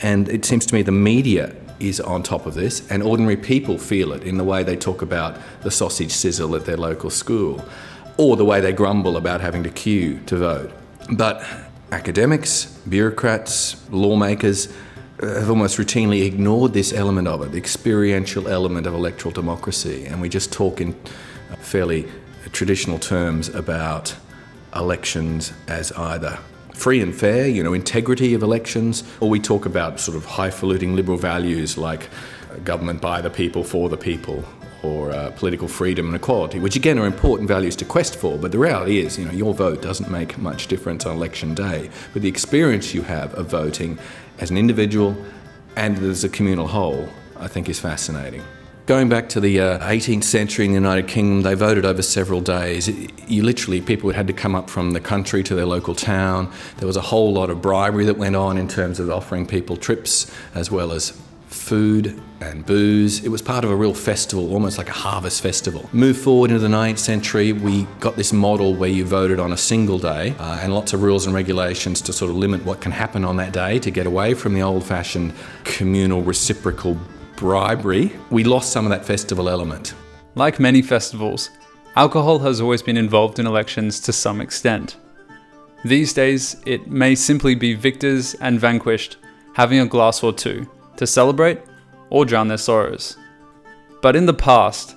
And 0.00 0.28
it 0.28 0.44
seems 0.44 0.66
to 0.66 0.74
me 0.74 0.82
the 0.82 0.92
media 0.92 1.54
is 1.80 2.00
on 2.00 2.22
top 2.22 2.46
of 2.46 2.54
this, 2.54 2.88
and 2.90 3.02
ordinary 3.02 3.36
people 3.36 3.78
feel 3.78 4.12
it 4.12 4.22
in 4.22 4.36
the 4.36 4.44
way 4.44 4.62
they 4.62 4.76
talk 4.76 5.02
about 5.02 5.38
the 5.62 5.70
sausage 5.70 6.12
sizzle 6.12 6.54
at 6.54 6.64
their 6.64 6.76
local 6.76 7.10
school, 7.10 7.64
or 8.16 8.36
the 8.36 8.44
way 8.44 8.60
they 8.60 8.72
grumble 8.72 9.16
about 9.16 9.40
having 9.40 9.62
to 9.62 9.70
queue 9.70 10.20
to 10.26 10.36
vote. 10.36 10.72
But 11.10 11.44
academics, 11.92 12.66
bureaucrats, 12.88 13.88
lawmakers 13.90 14.72
uh, 15.22 15.40
have 15.40 15.50
almost 15.50 15.78
routinely 15.78 16.24
ignored 16.26 16.72
this 16.72 16.92
element 16.92 17.28
of 17.28 17.42
it, 17.42 17.52
the 17.52 17.58
experiential 17.58 18.48
element 18.48 18.86
of 18.86 18.94
electoral 18.94 19.32
democracy, 19.32 20.06
and 20.06 20.20
we 20.20 20.28
just 20.28 20.52
talk 20.52 20.80
in 20.80 20.94
uh, 21.50 21.56
fairly 21.56 22.06
uh, 22.06 22.08
traditional 22.52 22.98
terms 22.98 23.48
about 23.48 24.16
elections 24.74 25.52
as 25.68 25.92
either 25.92 26.38
free 26.74 27.00
and 27.00 27.14
fair, 27.14 27.46
you 27.46 27.62
know, 27.62 27.72
integrity 27.72 28.34
of 28.34 28.42
elections, 28.42 29.04
or 29.20 29.30
we 29.30 29.38
talk 29.38 29.64
about 29.64 30.00
sort 30.00 30.16
of 30.16 30.24
highfalutin 30.24 30.96
liberal 30.96 31.16
values 31.16 31.78
like 31.78 32.08
uh, 32.50 32.56
government 32.64 33.00
by 33.00 33.20
the 33.20 33.30
people, 33.30 33.62
for 33.62 33.88
the 33.88 33.96
people, 33.96 34.44
or 34.84 35.10
uh, 35.10 35.30
political 35.32 35.66
freedom 35.66 36.06
and 36.06 36.16
equality, 36.16 36.58
which 36.58 36.76
again 36.76 36.98
are 36.98 37.06
important 37.06 37.48
values 37.48 37.74
to 37.76 37.84
quest 37.84 38.16
for. 38.16 38.36
But 38.36 38.52
the 38.52 38.58
reality 38.58 38.98
is, 38.98 39.18
you 39.18 39.24
know, 39.24 39.32
your 39.32 39.54
vote 39.54 39.80
doesn't 39.80 40.10
make 40.10 40.36
much 40.38 40.66
difference 40.66 41.06
on 41.06 41.16
election 41.16 41.54
day. 41.54 41.90
But 42.12 42.22
the 42.22 42.28
experience 42.28 42.94
you 42.94 43.02
have 43.02 43.34
of 43.34 43.46
voting 43.46 43.98
as 44.38 44.50
an 44.50 44.58
individual 44.58 45.16
and 45.76 45.98
as 45.98 46.24
a 46.24 46.28
communal 46.28 46.66
whole, 46.66 47.08
I 47.36 47.48
think 47.48 47.68
is 47.68 47.80
fascinating. 47.80 48.42
Going 48.86 49.08
back 49.08 49.30
to 49.30 49.40
the 49.40 49.60
uh, 49.60 49.78
18th 49.78 50.24
century 50.24 50.66
in 50.66 50.72
the 50.72 50.74
United 50.74 51.08
Kingdom, 51.08 51.40
they 51.40 51.54
voted 51.54 51.86
over 51.86 52.02
several 52.02 52.42
days. 52.42 52.86
You 53.26 53.42
literally, 53.42 53.80
people 53.80 54.10
had 54.10 54.26
to 54.26 54.34
come 54.34 54.54
up 54.54 54.68
from 54.68 54.90
the 54.90 55.00
country 55.00 55.42
to 55.44 55.54
their 55.54 55.64
local 55.64 55.94
town. 55.94 56.52
There 56.76 56.86
was 56.86 56.98
a 56.98 57.00
whole 57.00 57.32
lot 57.32 57.48
of 57.48 57.62
bribery 57.62 58.04
that 58.04 58.18
went 58.18 58.36
on 58.36 58.58
in 58.58 58.68
terms 58.68 59.00
of 59.00 59.08
offering 59.08 59.46
people 59.46 59.78
trips 59.78 60.30
as 60.54 60.70
well 60.70 60.92
as 60.92 61.18
food 61.54 62.20
and 62.40 62.66
booze. 62.66 63.24
It 63.24 63.28
was 63.28 63.40
part 63.40 63.64
of 63.64 63.70
a 63.70 63.76
real 63.76 63.94
festival, 63.94 64.52
almost 64.52 64.76
like 64.76 64.88
a 64.88 64.92
harvest 64.92 65.40
festival. 65.40 65.88
Move 65.92 66.18
forward 66.18 66.50
into 66.50 66.60
the 66.60 66.68
9th 66.68 66.98
century, 66.98 67.52
we 67.52 67.84
got 68.00 68.16
this 68.16 68.32
model 68.32 68.74
where 68.74 68.90
you 68.90 69.04
voted 69.04 69.40
on 69.40 69.52
a 69.52 69.56
single 69.56 69.98
day 69.98 70.34
uh, 70.38 70.58
and 70.60 70.74
lots 70.74 70.92
of 70.92 71.02
rules 71.02 71.26
and 71.26 71.34
regulations 71.34 72.00
to 72.02 72.12
sort 72.12 72.30
of 72.30 72.36
limit 72.36 72.64
what 72.64 72.80
can 72.80 72.92
happen 72.92 73.24
on 73.24 73.36
that 73.36 73.52
day 73.52 73.78
to 73.78 73.90
get 73.90 74.06
away 74.06 74.34
from 74.34 74.52
the 74.52 74.62
old 74.62 74.84
fashioned 74.84 75.32
communal 75.64 76.22
reciprocal 76.22 76.98
bribery, 77.36 78.12
we 78.30 78.44
lost 78.44 78.72
some 78.72 78.84
of 78.84 78.90
that 78.90 79.04
festival 79.04 79.48
element. 79.48 79.94
Like 80.34 80.60
many 80.60 80.82
festivals, 80.82 81.50
alcohol 81.96 82.40
has 82.40 82.60
always 82.60 82.82
been 82.82 82.96
involved 82.96 83.38
in 83.38 83.46
elections 83.46 84.00
to 84.00 84.12
some 84.12 84.40
extent. 84.40 84.96
These 85.84 86.12
days, 86.12 86.56
it 86.66 86.88
may 86.88 87.14
simply 87.14 87.54
be 87.54 87.74
victors 87.74 88.34
and 88.34 88.58
vanquished 88.58 89.16
having 89.54 89.78
a 89.78 89.86
glass 89.86 90.22
or 90.22 90.32
two 90.32 90.68
to 90.96 91.06
celebrate 91.06 91.60
or 92.10 92.24
drown 92.24 92.48
their 92.48 92.58
sorrows. 92.58 93.16
But 94.02 94.16
in 94.16 94.26
the 94.26 94.34
past, 94.34 94.96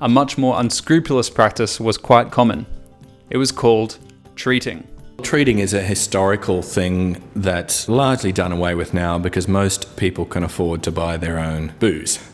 a 0.00 0.08
much 0.08 0.38
more 0.38 0.58
unscrupulous 0.60 1.30
practice 1.30 1.78
was 1.78 1.98
quite 1.98 2.30
common. 2.30 2.66
It 3.30 3.36
was 3.36 3.52
called 3.52 3.98
treating. 4.34 4.86
Treating 5.22 5.58
is 5.58 5.74
a 5.74 5.82
historical 5.82 6.62
thing 6.62 7.22
that's 7.36 7.88
largely 7.88 8.32
done 8.32 8.52
away 8.52 8.74
with 8.74 8.94
now 8.94 9.18
because 9.18 9.46
most 9.46 9.96
people 9.96 10.24
can 10.24 10.42
afford 10.42 10.82
to 10.84 10.90
buy 10.90 11.16
their 11.16 11.38
own 11.38 11.72
booze. 11.78 12.18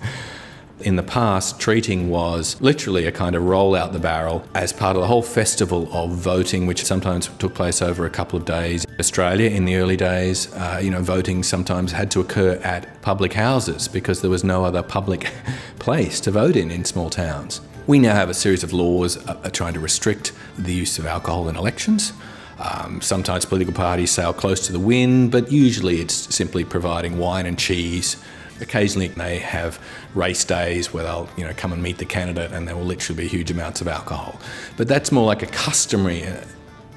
In 0.81 0.97
the 0.97 1.03
past, 1.03 1.59
treating 1.59 2.11
was 2.11 2.61
literally 2.61 3.07
a 3.07 3.13
kind 3.13 3.35
of 3.35 3.43
roll 3.45 3.75
out 3.75 3.95
the 3.95 3.99
barrel 3.99 4.45
as 4.55 4.75
part 4.75 4.95
of 4.95 5.01
the 5.01 5.09
whole 5.09 5.23
festival 5.23 5.89
of 5.91 6.11
voting, 6.11 6.67
which 6.67 6.85
sometimes 6.85 7.29
took 7.39 7.55
place 7.55 7.81
over 7.81 8.05
a 8.05 8.11
couple 8.11 8.39
of 8.39 8.45
days. 8.45 8.87
Australia, 9.01 9.49
in 9.49 9.65
the 9.65 9.77
early 9.77 9.97
days, 9.97 10.53
uh, 10.53 10.79
you 10.83 10.91
know, 10.91 11.01
voting 11.01 11.43
sometimes 11.43 11.93
had 11.93 12.11
to 12.11 12.21
occur 12.21 12.61
at 12.63 13.01
public 13.01 13.33
houses 13.33 13.89
because 13.89 14.21
there 14.21 14.31
was 14.31 14.45
no 14.45 14.67
other 14.67 14.83
public 14.83 15.33
place 15.79 16.21
to 16.21 16.31
vote 16.31 16.57
in 16.57 16.71
in 16.71 16.85
small 16.85 17.09
towns. 17.09 17.63
We 17.87 17.99
now 17.99 18.15
have 18.15 18.29
a 18.29 18.35
series 18.35 18.63
of 18.63 18.75
laws 18.75 19.17
uh, 19.27 19.49
trying 19.55 19.73
to 19.75 19.81
restrict 19.81 20.33
the 20.59 20.75
use 20.75 20.99
of 20.99 21.07
alcohol 21.07 21.49
in 21.49 21.57
elections. 21.57 22.13
Um, 22.59 23.01
sometimes 23.01 23.47
political 23.47 23.73
parties 23.73 24.11
sail 24.11 24.35
close 24.35 24.67
to 24.67 24.73
the 24.73 24.81
wind, 24.81 25.31
but 25.31 25.51
usually 25.51 26.01
it's 26.01 26.35
simply 26.35 26.65
providing 26.65 27.17
wine 27.17 27.47
and 27.47 27.59
cheese. 27.59 28.17
Occasionally 28.61 29.09
they 29.09 29.39
have 29.39 29.79
race 30.15 30.45
days 30.45 30.93
where 30.93 31.05
they'll 31.05 31.29
you 31.37 31.45
know 31.45 31.53
come 31.57 31.73
and 31.73 31.83
meet 31.83 31.99
the 31.99 32.05
candidate 32.05 32.53
and 32.53 32.67
there 32.67 32.77
will 32.77 32.85
literally 32.85 33.23
be 33.23 33.29
huge 33.29 33.51
amounts 33.51 33.81
of 33.81 33.89
alcohol. 33.89 34.41
But 34.77 34.89
that's 34.89 35.13
more 35.13 35.27
like 35.27 35.43
a 35.43 35.47
customary 35.47 36.25
uh, 36.25 36.41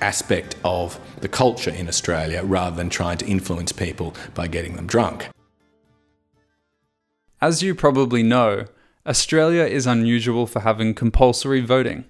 aspect 0.01 0.56
of 0.63 1.00
the 1.22 1.28
culture 1.28 1.72
in 1.72 1.88
Australia 1.88 2.44
rather 2.44 2.75
than 2.75 2.89
trying 2.89 3.18
to 3.18 3.25
influence 3.25 3.72
people 3.72 4.16
by 4.34 4.48
getting 4.48 4.75
them 4.75 4.88
drunk. 4.88 5.30
As 7.42 7.63
you 7.63 7.74
probably 7.74 8.24
know, 8.24 8.66
Australia 9.06 9.63
is 9.63 9.88
unusual 9.88 10.46
for 10.46 10.60
having 10.60 10.94
compulsory 10.94 11.62
voting. 11.62 12.06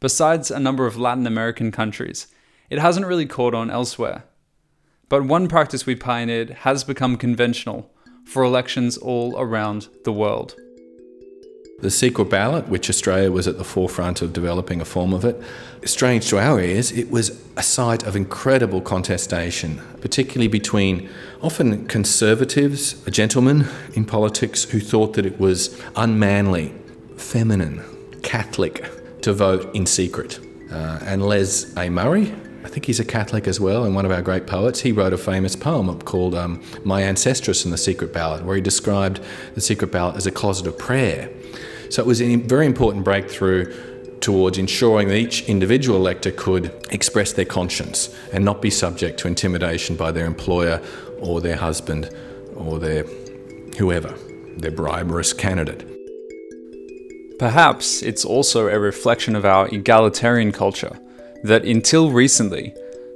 Besides 0.00 0.50
a 0.50 0.58
number 0.58 0.86
of 0.86 0.96
Latin 0.96 1.26
American 1.26 1.70
countries, 1.70 2.26
it 2.68 2.78
hasn't 2.78 3.06
really 3.06 3.26
caught 3.26 3.54
on 3.54 3.70
elsewhere. 3.70 4.24
But 5.08 5.24
one 5.24 5.48
practice 5.48 5.86
we 5.86 5.94
pioneered 5.94 6.50
has 6.50 6.84
become 6.84 7.16
conventional 7.16 7.90
for 8.24 8.42
elections 8.42 8.96
all 8.96 9.38
around 9.38 9.88
the 10.04 10.12
world. 10.12 10.54
The 11.80 11.90
secret 11.90 12.28
ballot, 12.28 12.68
which 12.68 12.90
Australia 12.90 13.32
was 13.32 13.48
at 13.48 13.56
the 13.56 13.64
forefront 13.64 14.20
of 14.20 14.34
developing 14.34 14.82
a 14.82 14.84
form 14.84 15.14
of 15.14 15.24
it, 15.24 15.42
strange 15.86 16.28
to 16.28 16.38
our 16.38 16.60
ears, 16.60 16.92
it 16.92 17.10
was 17.10 17.42
a 17.56 17.62
site 17.62 18.02
of 18.02 18.16
incredible 18.16 18.82
contestation, 18.82 19.80
particularly 20.02 20.48
between 20.48 21.08
often 21.40 21.86
conservatives, 21.86 23.02
gentlemen 23.10 23.66
in 23.94 24.04
politics 24.04 24.64
who 24.64 24.78
thought 24.78 25.14
that 25.14 25.24
it 25.24 25.40
was 25.40 25.80
unmanly, 25.96 26.74
feminine, 27.16 27.82
Catholic 28.22 28.84
to 29.22 29.32
vote 29.32 29.74
in 29.74 29.86
secret. 29.86 30.38
Uh, 30.70 30.98
and 31.02 31.26
Les 31.26 31.74
A. 31.78 31.88
Murray, 31.88 32.32
I 32.62 32.68
think 32.68 32.84
he's 32.84 33.00
a 33.00 33.04
Catholic 33.04 33.48
as 33.48 33.58
well, 33.58 33.84
and 33.84 33.94
one 33.94 34.04
of 34.04 34.10
our 34.10 34.20
great 34.20 34.46
poets. 34.46 34.80
He 34.80 34.92
wrote 34.92 35.12
a 35.12 35.18
famous 35.18 35.56
poem 35.56 35.98
called 36.00 36.34
um, 36.34 36.62
My 36.84 37.02
Ancestress 37.02 37.64
and 37.64 37.72
the 37.72 37.78
Secret 37.78 38.12
Ballot, 38.12 38.44
where 38.44 38.54
he 38.54 38.60
described 38.62 39.20
the 39.54 39.60
secret 39.60 39.90
ballot 39.90 40.16
as 40.16 40.26
a 40.26 40.30
closet 40.30 40.66
of 40.66 40.78
prayer. 40.78 41.30
So 41.88 42.02
it 42.02 42.06
was 42.06 42.20
a 42.20 42.36
very 42.36 42.66
important 42.66 43.04
breakthrough 43.04 43.72
towards 44.20 44.58
ensuring 44.58 45.08
that 45.08 45.16
each 45.16 45.48
individual 45.48 45.96
elector 45.96 46.30
could 46.30 46.70
express 46.90 47.32
their 47.32 47.46
conscience 47.46 48.14
and 48.32 48.44
not 48.44 48.60
be 48.60 48.70
subject 48.70 49.18
to 49.20 49.28
intimidation 49.28 49.96
by 49.96 50.12
their 50.12 50.26
employer 50.26 50.82
or 51.18 51.40
their 51.40 51.56
husband 51.56 52.14
or 52.54 52.78
their 52.78 53.04
whoever, 53.78 54.14
their 54.58 54.70
briberous 54.70 55.32
candidate. 55.32 55.86
Perhaps 57.38 58.02
it's 58.02 58.24
also 58.24 58.68
a 58.68 58.78
reflection 58.78 59.34
of 59.34 59.46
our 59.46 59.66
egalitarian 59.68 60.52
culture 60.52 60.98
that 61.44 61.64
until 61.64 62.10
recently, 62.10 62.74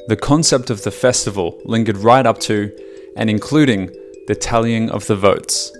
the 0.08 0.16
concept 0.16 0.70
of 0.70 0.82
the 0.82 0.90
festival 0.90 1.60
lingered 1.64 1.96
right 1.98 2.26
up 2.26 2.38
to 2.40 2.70
and 3.16 3.30
including 3.30 3.94
the 4.26 4.34
tallying 4.34 4.90
of 4.90 5.06
the 5.06 5.16
votes. 5.16 5.72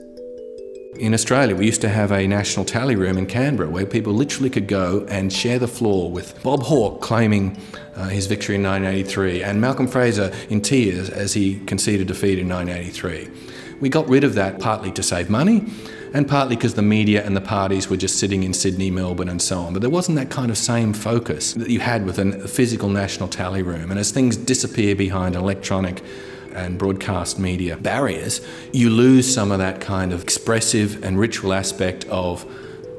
In 0.97 1.13
Australia, 1.13 1.57
we 1.57 1.67
used 1.67 1.81
to 1.81 1.89
have 1.89 2.13
a 2.13 2.27
national 2.27 2.65
tally 2.65 2.95
room 2.95 3.19
in 3.19 3.27
Canberra 3.27 3.69
where 3.69 3.85
people 3.85 4.13
literally 4.13 4.49
could 4.49 4.69
go 4.69 5.05
and 5.09 5.33
share 5.33 5.59
the 5.59 5.67
floor 5.67 6.11
with 6.11 6.41
Bob 6.45 6.63
Hawke 6.63 7.01
claiming 7.01 7.59
uh, 7.97 8.09
his 8.09 8.27
victory 8.27 8.55
in 8.55 8.63
1983 8.63 9.43
and 9.43 9.61
Malcolm 9.61 9.89
Fraser 9.89 10.33
in 10.51 10.61
tears 10.61 11.11
as 11.11 11.35
he 11.35 11.59
conceded 11.67 12.07
defeat 12.07 12.39
in 12.39 12.49
1983. 12.49 13.29
We 13.81 13.89
got 13.89 14.09
rid 14.09 14.23
of 14.23 14.35
that 14.35 14.61
partly 14.61 14.93
to 14.93 15.03
save 15.03 15.29
money 15.29 15.65
and 16.15 16.29
partly 16.29 16.55
because 16.55 16.75
the 16.75 16.83
media 16.83 17.27
and 17.27 17.37
the 17.37 17.41
parties 17.41 17.91
were 17.91 17.97
just 17.97 18.21
sitting 18.21 18.45
in 18.45 18.55
Sydney, 18.55 18.89
Melbourne, 18.89 19.29
and 19.29 19.43
so 19.43 19.59
on. 19.59 19.73
But 19.73 19.83
there 19.83 19.91
wasn't 19.91 20.17
that 20.17 20.31
kind 20.31 20.49
of 20.49 20.57
same 20.57 20.93
focus 20.93 21.55
that 21.55 21.69
you 21.69 21.81
had 21.81 22.07
with 22.07 22.21
a 22.21 22.47
physical 22.47 22.89
national 22.89 23.29
tally 23.29 23.63
room. 23.63 23.91
And 23.91 23.99
as 23.99 24.13
things 24.13 24.37
disappear 24.37 24.95
behind 24.95 25.35
electronic 25.35 26.05
and 26.55 26.79
broadcast 26.79 27.41
media 27.41 27.77
barriers, 27.77 28.41
you 28.73 28.91
lose 28.91 29.33
some 29.33 29.51
of 29.51 29.59
that 29.59 29.81
kind 29.81 30.13
of 30.13 30.23
expressive 30.23 31.03
and 31.03 31.19
ritual 31.19 31.53
aspect 31.53 32.05
of 32.05 32.49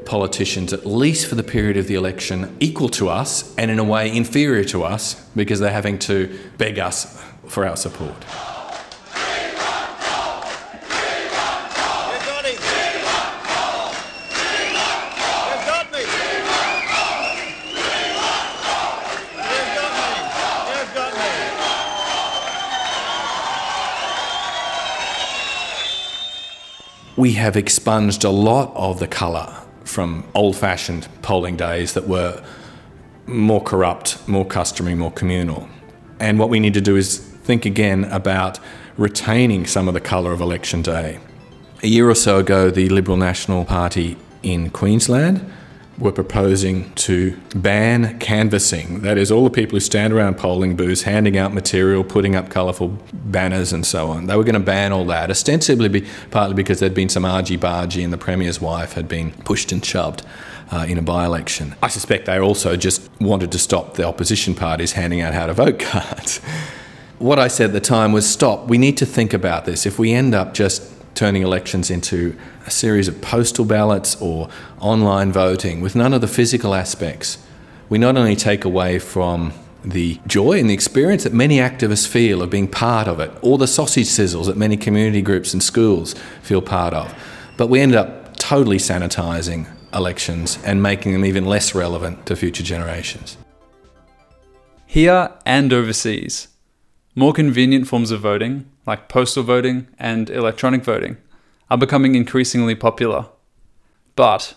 politicians, 0.05 0.73
at 0.73 0.85
least 0.85 1.27
for 1.27 1.35
the 1.35 1.43
period 1.43 1.77
of 1.77 1.87
the 1.87 1.95
election, 1.95 2.53
equal 2.59 2.89
to 2.89 3.07
us 3.07 3.55
and 3.57 3.71
in 3.71 3.79
a 3.79 3.83
way 3.83 4.13
inferior 4.13 4.65
to 4.65 4.83
us 4.83 5.15
because 5.37 5.61
they're 5.61 5.71
having 5.71 5.97
to 5.99 6.37
beg 6.57 6.79
us 6.79 7.23
for 7.47 7.65
our 7.65 7.77
support. 7.77 8.13
We 27.25 27.33
have 27.33 27.57
expunged 27.57 28.23
a 28.23 28.29
lot 28.29 28.71
of 28.75 28.99
the 28.99 29.07
colour 29.07 29.51
from 29.83 30.23
old 30.35 30.55
fashioned 30.55 31.07
polling 31.23 31.57
days 31.57 31.93
that 31.93 32.07
were 32.07 32.39
more 33.25 33.63
corrupt, 33.63 34.07
more 34.27 34.45
customary, 34.45 34.93
more 34.93 35.11
communal. 35.11 35.67
And 36.19 36.37
what 36.37 36.49
we 36.49 36.59
need 36.59 36.75
to 36.75 36.81
do 36.81 36.95
is 36.95 37.17
think 37.17 37.65
again 37.65 38.03
about 38.19 38.59
retaining 38.95 39.65
some 39.65 39.87
of 39.87 39.95
the 39.95 40.01
colour 40.01 40.33
of 40.33 40.39
election 40.39 40.83
day. 40.83 41.17
A 41.81 41.87
year 41.87 42.07
or 42.07 42.13
so 42.13 42.37
ago, 42.37 42.69
the 42.69 42.89
Liberal 42.89 43.17
National 43.17 43.65
Party 43.65 44.17
in 44.43 44.69
Queensland 44.69 45.51
were 45.97 46.11
proposing 46.11 46.93
to 46.93 47.39
ban 47.55 48.19
canvassing. 48.19 49.01
That 49.01 49.17
is, 49.17 49.31
all 49.31 49.45
the 49.45 49.49
people 49.49 49.77
who 49.77 49.79
stand 49.79 50.11
around 50.11 50.37
polling 50.37 50.75
booths 50.75 51.03
handing 51.03 51.37
out 51.37 51.53
material, 51.53 52.03
putting 52.03 52.35
up 52.35 52.49
colourful 52.49 52.97
banners, 53.13 53.71
and 53.71 53.85
so 53.85 54.09
on. 54.09 54.27
They 54.27 54.35
were 54.35 54.43
going 54.43 54.55
to 54.55 54.59
ban 54.59 54.91
all 54.91 55.05
that, 55.05 55.29
ostensibly 55.29 55.87
be, 55.87 56.05
partly 56.31 56.53
because 56.53 56.79
there'd 56.79 56.93
been 56.93 57.09
some 57.09 57.23
argy 57.23 57.57
bargy 57.57 58.03
and 58.03 58.11
the 58.11 58.17
Premier's 58.17 58.59
wife 58.59 58.93
had 58.93 59.07
been 59.07 59.31
pushed 59.31 59.71
and 59.71 59.83
shoved. 59.83 60.23
Uh, 60.71 60.83
in 60.89 60.97
a 60.97 61.01
by 61.03 61.25
election. 61.25 61.75
I 61.83 61.89
suspect 61.89 62.25
they 62.25 62.39
also 62.39 62.75
just 62.75 63.07
wanted 63.21 63.51
to 63.51 63.59
stop 63.59 63.93
the 63.93 64.03
opposition 64.03 64.55
parties 64.55 64.93
handing 64.93 65.21
out 65.21 65.35
how 65.35 65.45
to 65.45 65.53
vote 65.53 65.77
cards. 65.79 66.39
what 67.19 67.37
I 67.37 67.49
said 67.49 67.67
at 67.67 67.73
the 67.73 67.79
time 67.79 68.11
was 68.13 68.27
stop, 68.27 68.67
we 68.67 68.79
need 68.79 68.97
to 68.97 69.05
think 69.05 69.31
about 69.31 69.65
this. 69.65 69.85
If 69.85 69.99
we 69.99 70.11
end 70.11 70.33
up 70.33 70.55
just 70.55 70.94
turning 71.15 71.41
elections 71.41 71.89
into 71.89 72.37
a 72.65 72.69
series 72.69 73.07
of 73.07 73.21
postal 73.21 73.65
ballots 73.65 74.21
or 74.21 74.49
online 74.79 75.31
voting 75.31 75.81
with 75.81 75.95
none 75.95 76.13
of 76.13 76.21
the 76.21 76.27
physical 76.27 76.75
aspects, 76.75 77.37
we 77.89 77.97
not 77.97 78.17
only 78.17 78.35
take 78.35 78.65
away 78.65 78.99
from 78.99 79.53
the 79.83 80.19
joy 80.27 80.59
and 80.59 80.69
the 80.69 80.73
experience 80.73 81.23
that 81.23 81.33
many 81.33 81.57
activists 81.57 82.07
feel 82.07 82.41
of 82.41 82.49
being 82.49 82.67
part 82.67 83.07
of 83.07 83.19
it, 83.19 83.31
or 83.41 83.57
the 83.57 83.67
sausage 83.67 84.07
sizzles 84.07 84.47
that 84.47 84.57
many 84.57 84.75
community 84.75 85.21
groups 85.21 85.53
and 85.53 85.61
schools 85.61 86.15
feel 86.41 86.61
part 86.61 86.93
of, 86.93 87.13
but 87.57 87.67
we 87.67 87.79
end 87.79 87.95
up 87.95 88.35
totally 88.37 88.77
sanitising 88.77 89.67
elections 89.93 90.59
and 90.65 90.81
making 90.81 91.13
them 91.13 91.23
even 91.23 91.45
less 91.45 91.73
relevant 91.73 92.25
to 92.25 92.35
future 92.35 92.63
generations. 92.63 93.37
Here 94.85 95.31
and 95.45 95.71
overseas, 95.71 96.47
more 97.15 97.33
convenient 97.33 97.87
forms 97.87 98.11
of 98.11 98.19
voting, 98.19 98.69
like 98.85 99.09
postal 99.09 99.43
voting 99.43 99.87
and 99.97 100.29
electronic 100.29 100.83
voting, 100.83 101.17
are 101.69 101.77
becoming 101.77 102.13
increasingly 102.13 102.75
popular. 102.75 103.27
But 104.15 104.53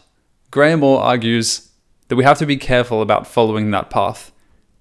Graeme 0.51 0.83
Orr 0.83 1.01
argues 1.01 1.71
that 2.09 2.17
we 2.17 2.25
have 2.25 2.39
to 2.39 2.47
be 2.47 2.57
careful 2.57 3.01
about 3.01 3.27
following 3.27 3.71
that 3.71 3.91
path, 3.91 4.33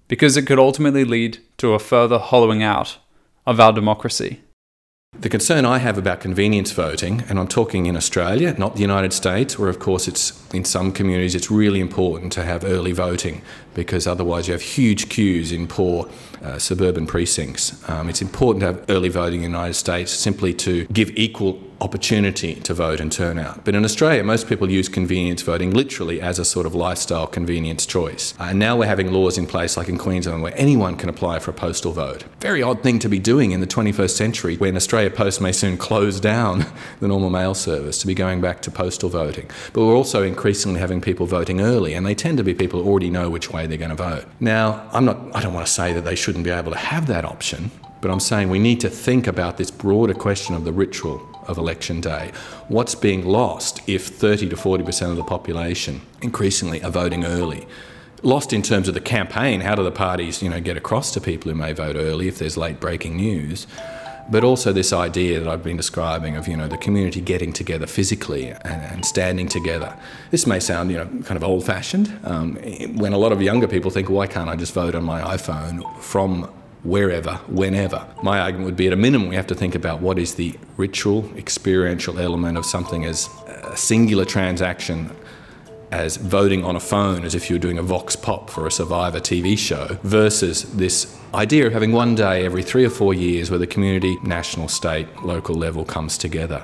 because 0.07 0.37
it 0.37 0.47
could 0.47 0.59
ultimately 0.59 1.03
lead 1.03 1.39
to 1.57 1.73
a 1.73 1.79
further 1.79 2.17
hollowing 2.17 2.63
out 2.63 2.97
of 3.45 3.59
our 3.59 3.73
democracy. 3.73 4.41
The 5.19 5.29
concern 5.29 5.65
I 5.65 5.79
have 5.79 5.97
about 5.97 6.19
convenience 6.19 6.71
voting, 6.71 7.23
and 7.27 7.39
I'm 7.39 7.47
talking 7.47 7.85
in 7.85 7.95
Australia, 7.95 8.53
not 8.57 8.75
the 8.75 8.81
United 8.81 9.13
States, 9.13 9.57
where 9.57 9.69
of 9.69 9.79
course 9.79 10.07
it's 10.07 10.53
in 10.53 10.63
some 10.63 10.91
communities 10.91 11.33
it's 11.33 11.49
really 11.49 11.79
important 11.79 12.31
to 12.33 12.43
have 12.43 12.63
early 12.63 12.91
voting 12.91 13.41
because 13.77 14.07
otherwise 14.07 14.47
you 14.47 14.53
have 14.53 14.61
huge 14.61 15.07
queues 15.07 15.51
in 15.51 15.67
poor 15.67 16.09
uh, 16.41 16.57
suburban 16.57 17.05
precincts. 17.05 17.87
Um, 17.87 18.09
it's 18.09 18.23
important 18.23 18.61
to 18.61 18.65
have 18.67 18.85
early 18.89 19.07
voting 19.07 19.43
in 19.43 19.51
the 19.51 19.57
United 19.57 19.75
States 19.75 20.11
simply 20.11 20.53
to 20.55 20.85
give 20.87 21.11
equal 21.15 21.61
opportunity 21.81 22.55
to 22.55 22.73
vote 22.73 22.99
and 22.99 23.11
turn 23.11 23.37
out. 23.37 23.63
But 23.63 23.75
in 23.75 23.83
Australia, 23.83 24.23
most 24.23 24.47
people 24.47 24.69
use 24.69 24.89
convenience 24.89 25.41
voting 25.41 25.71
literally 25.71 26.21
as 26.21 26.39
a 26.39 26.45
sort 26.45 26.65
of 26.65 26.73
lifestyle 26.73 27.27
convenience 27.27 27.85
choice. 27.85 28.33
Uh, 28.39 28.47
and 28.49 28.59
now 28.59 28.77
we're 28.77 28.87
having 28.87 29.11
laws 29.11 29.37
in 29.37 29.45
place, 29.45 29.77
like 29.77 29.89
in 29.89 29.97
Queensland, 29.97 30.41
where 30.41 30.53
anyone 30.55 30.95
can 30.95 31.09
apply 31.09 31.39
for 31.39 31.51
a 31.51 31.53
postal 31.53 31.91
vote. 31.91 32.23
Very 32.39 32.63
odd 32.63 32.81
thing 32.81 32.99
to 32.99 33.09
be 33.09 33.19
doing 33.19 33.51
in 33.51 33.59
the 33.59 33.67
21st 33.67 34.09
century 34.09 34.57
when 34.57 34.75
Australia 34.75 35.09
Post 35.09 35.41
may 35.41 35.51
soon 35.51 35.77
close 35.77 36.19
down 36.19 36.65
the 36.99 37.07
normal 37.07 37.29
mail 37.29 37.53
service 37.53 37.99
to 37.99 38.07
be 38.07 38.15
going 38.15 38.41
back 38.41 38.61
to 38.63 38.71
postal 38.71 39.09
voting. 39.09 39.49
But 39.73 39.85
we're 39.85 39.95
also 39.95 40.23
increasingly 40.23 40.79
having 40.79 41.01
people 41.01 41.25
voting 41.25 41.61
early, 41.61 41.93
and 41.93 42.05
they 42.05 42.15
tend 42.15 42.37
to 42.37 42.43
be 42.43 42.53
people 42.53 42.81
who 42.81 42.89
already 42.89 43.09
know 43.09 43.29
which 43.29 43.51
way 43.51 43.66
they're 43.67 43.77
going 43.77 43.89
to 43.89 43.95
vote. 43.95 44.25
Now, 44.39 44.89
I'm 44.91 45.05
not, 45.05 45.17
I 45.35 45.41
don't 45.41 45.53
want 45.53 45.65
to 45.65 45.71
say 45.71 45.93
that 45.93 46.01
they 46.01 46.15
shouldn't 46.15 46.43
be 46.43 46.49
able 46.49 46.71
to 46.71 46.77
have 46.77 47.07
that 47.07 47.25
option, 47.25 47.71
but 48.01 48.11
I'm 48.11 48.19
saying 48.19 48.49
we 48.49 48.59
need 48.59 48.79
to 48.81 48.89
think 48.89 49.27
about 49.27 49.57
this 49.57 49.71
broader 49.71 50.13
question 50.13 50.55
of 50.55 50.65
the 50.65 50.71
ritual 50.71 51.21
of 51.47 51.57
election 51.57 52.01
day. 52.01 52.31
What's 52.67 52.95
being 52.95 53.25
lost 53.25 53.81
if 53.87 54.07
30 54.07 54.49
to 54.49 54.55
40% 54.55 55.09
of 55.09 55.15
the 55.15 55.23
population 55.23 56.01
increasingly 56.21 56.83
are 56.83 56.91
voting 56.91 57.25
early? 57.25 57.67
Lost 58.23 58.51
in 58.51 58.61
terms 58.61 58.87
of 58.87 58.93
the 58.93 59.01
campaign, 59.01 59.61
how 59.61 59.75
do 59.75 59.83
the 59.83 59.91
parties, 59.91 60.41
you 60.41 60.49
know, 60.49 60.59
get 60.59 60.75
across 60.75 61.11
to 61.13 61.21
people 61.21 61.51
who 61.51 61.57
may 61.57 61.71
vote 61.71 61.95
early 61.95 62.27
if 62.27 62.39
there's 62.39 62.57
late 62.57 62.79
breaking 62.79 63.15
news? 63.15 63.67
But 64.29 64.43
also 64.43 64.73
this 64.73 64.91
idea 64.91 65.39
that 65.39 65.47
I've 65.47 65.63
been 65.63 65.77
describing 65.77 66.35
of 66.35 66.47
you 66.47 66.57
know 66.57 66.67
the 66.67 66.77
community 66.77 67.21
getting 67.21 67.53
together 67.53 67.87
physically 67.87 68.49
and, 68.49 68.81
and 68.81 69.05
standing 69.05 69.47
together. 69.47 69.95
This 70.31 70.45
may 70.45 70.59
sound 70.59 70.91
you 70.91 70.97
know 70.97 71.05
kind 71.23 71.37
of 71.37 71.43
old-fashioned 71.43 72.19
um, 72.23 72.55
when 72.95 73.13
a 73.13 73.17
lot 73.17 73.31
of 73.31 73.41
younger 73.41 73.67
people 73.67 73.91
think, 73.91 74.09
why 74.09 74.27
can't 74.27 74.49
I 74.49 74.55
just 74.55 74.73
vote 74.73 74.95
on 74.95 75.03
my 75.03 75.21
iPhone 75.21 75.99
from 75.99 76.43
wherever, 76.83 77.33
whenever? 77.47 78.05
My 78.23 78.39
argument 78.39 78.65
would 78.65 78.77
be 78.77 78.87
at 78.87 78.93
a 78.93 78.97
minimum 78.97 79.29
we 79.29 79.35
have 79.35 79.47
to 79.47 79.55
think 79.55 79.75
about 79.75 80.01
what 80.01 80.17
is 80.19 80.35
the 80.35 80.57
ritual, 80.77 81.29
experiential 81.35 82.19
element 82.19 82.57
of 82.57 82.65
something 82.65 83.05
as 83.05 83.29
a 83.47 83.75
singular 83.75 84.25
transaction 84.25 85.11
as 85.91 86.17
voting 86.17 86.65
on 86.65 86.75
a 86.75 86.79
phone 86.79 87.23
as 87.23 87.35
if 87.35 87.49
you 87.49 87.55
were 87.55 87.59
doing 87.59 87.77
a 87.77 87.83
vox 87.83 88.15
pop 88.15 88.49
for 88.49 88.67
a 88.67 88.71
Survivor 88.71 89.19
TV 89.19 89.57
show 89.57 89.97
versus 90.03 90.63
this 90.73 91.17
idea 91.33 91.67
of 91.67 91.73
having 91.73 91.91
one 91.91 92.15
day 92.15 92.45
every 92.45 92.63
three 92.63 92.85
or 92.85 92.89
four 92.89 93.13
years 93.13 93.49
where 93.49 93.59
the 93.59 93.67
community, 93.67 94.17
national, 94.23 94.67
state, 94.67 95.07
local 95.23 95.55
level 95.55 95.85
comes 95.85 96.17
together. 96.17 96.63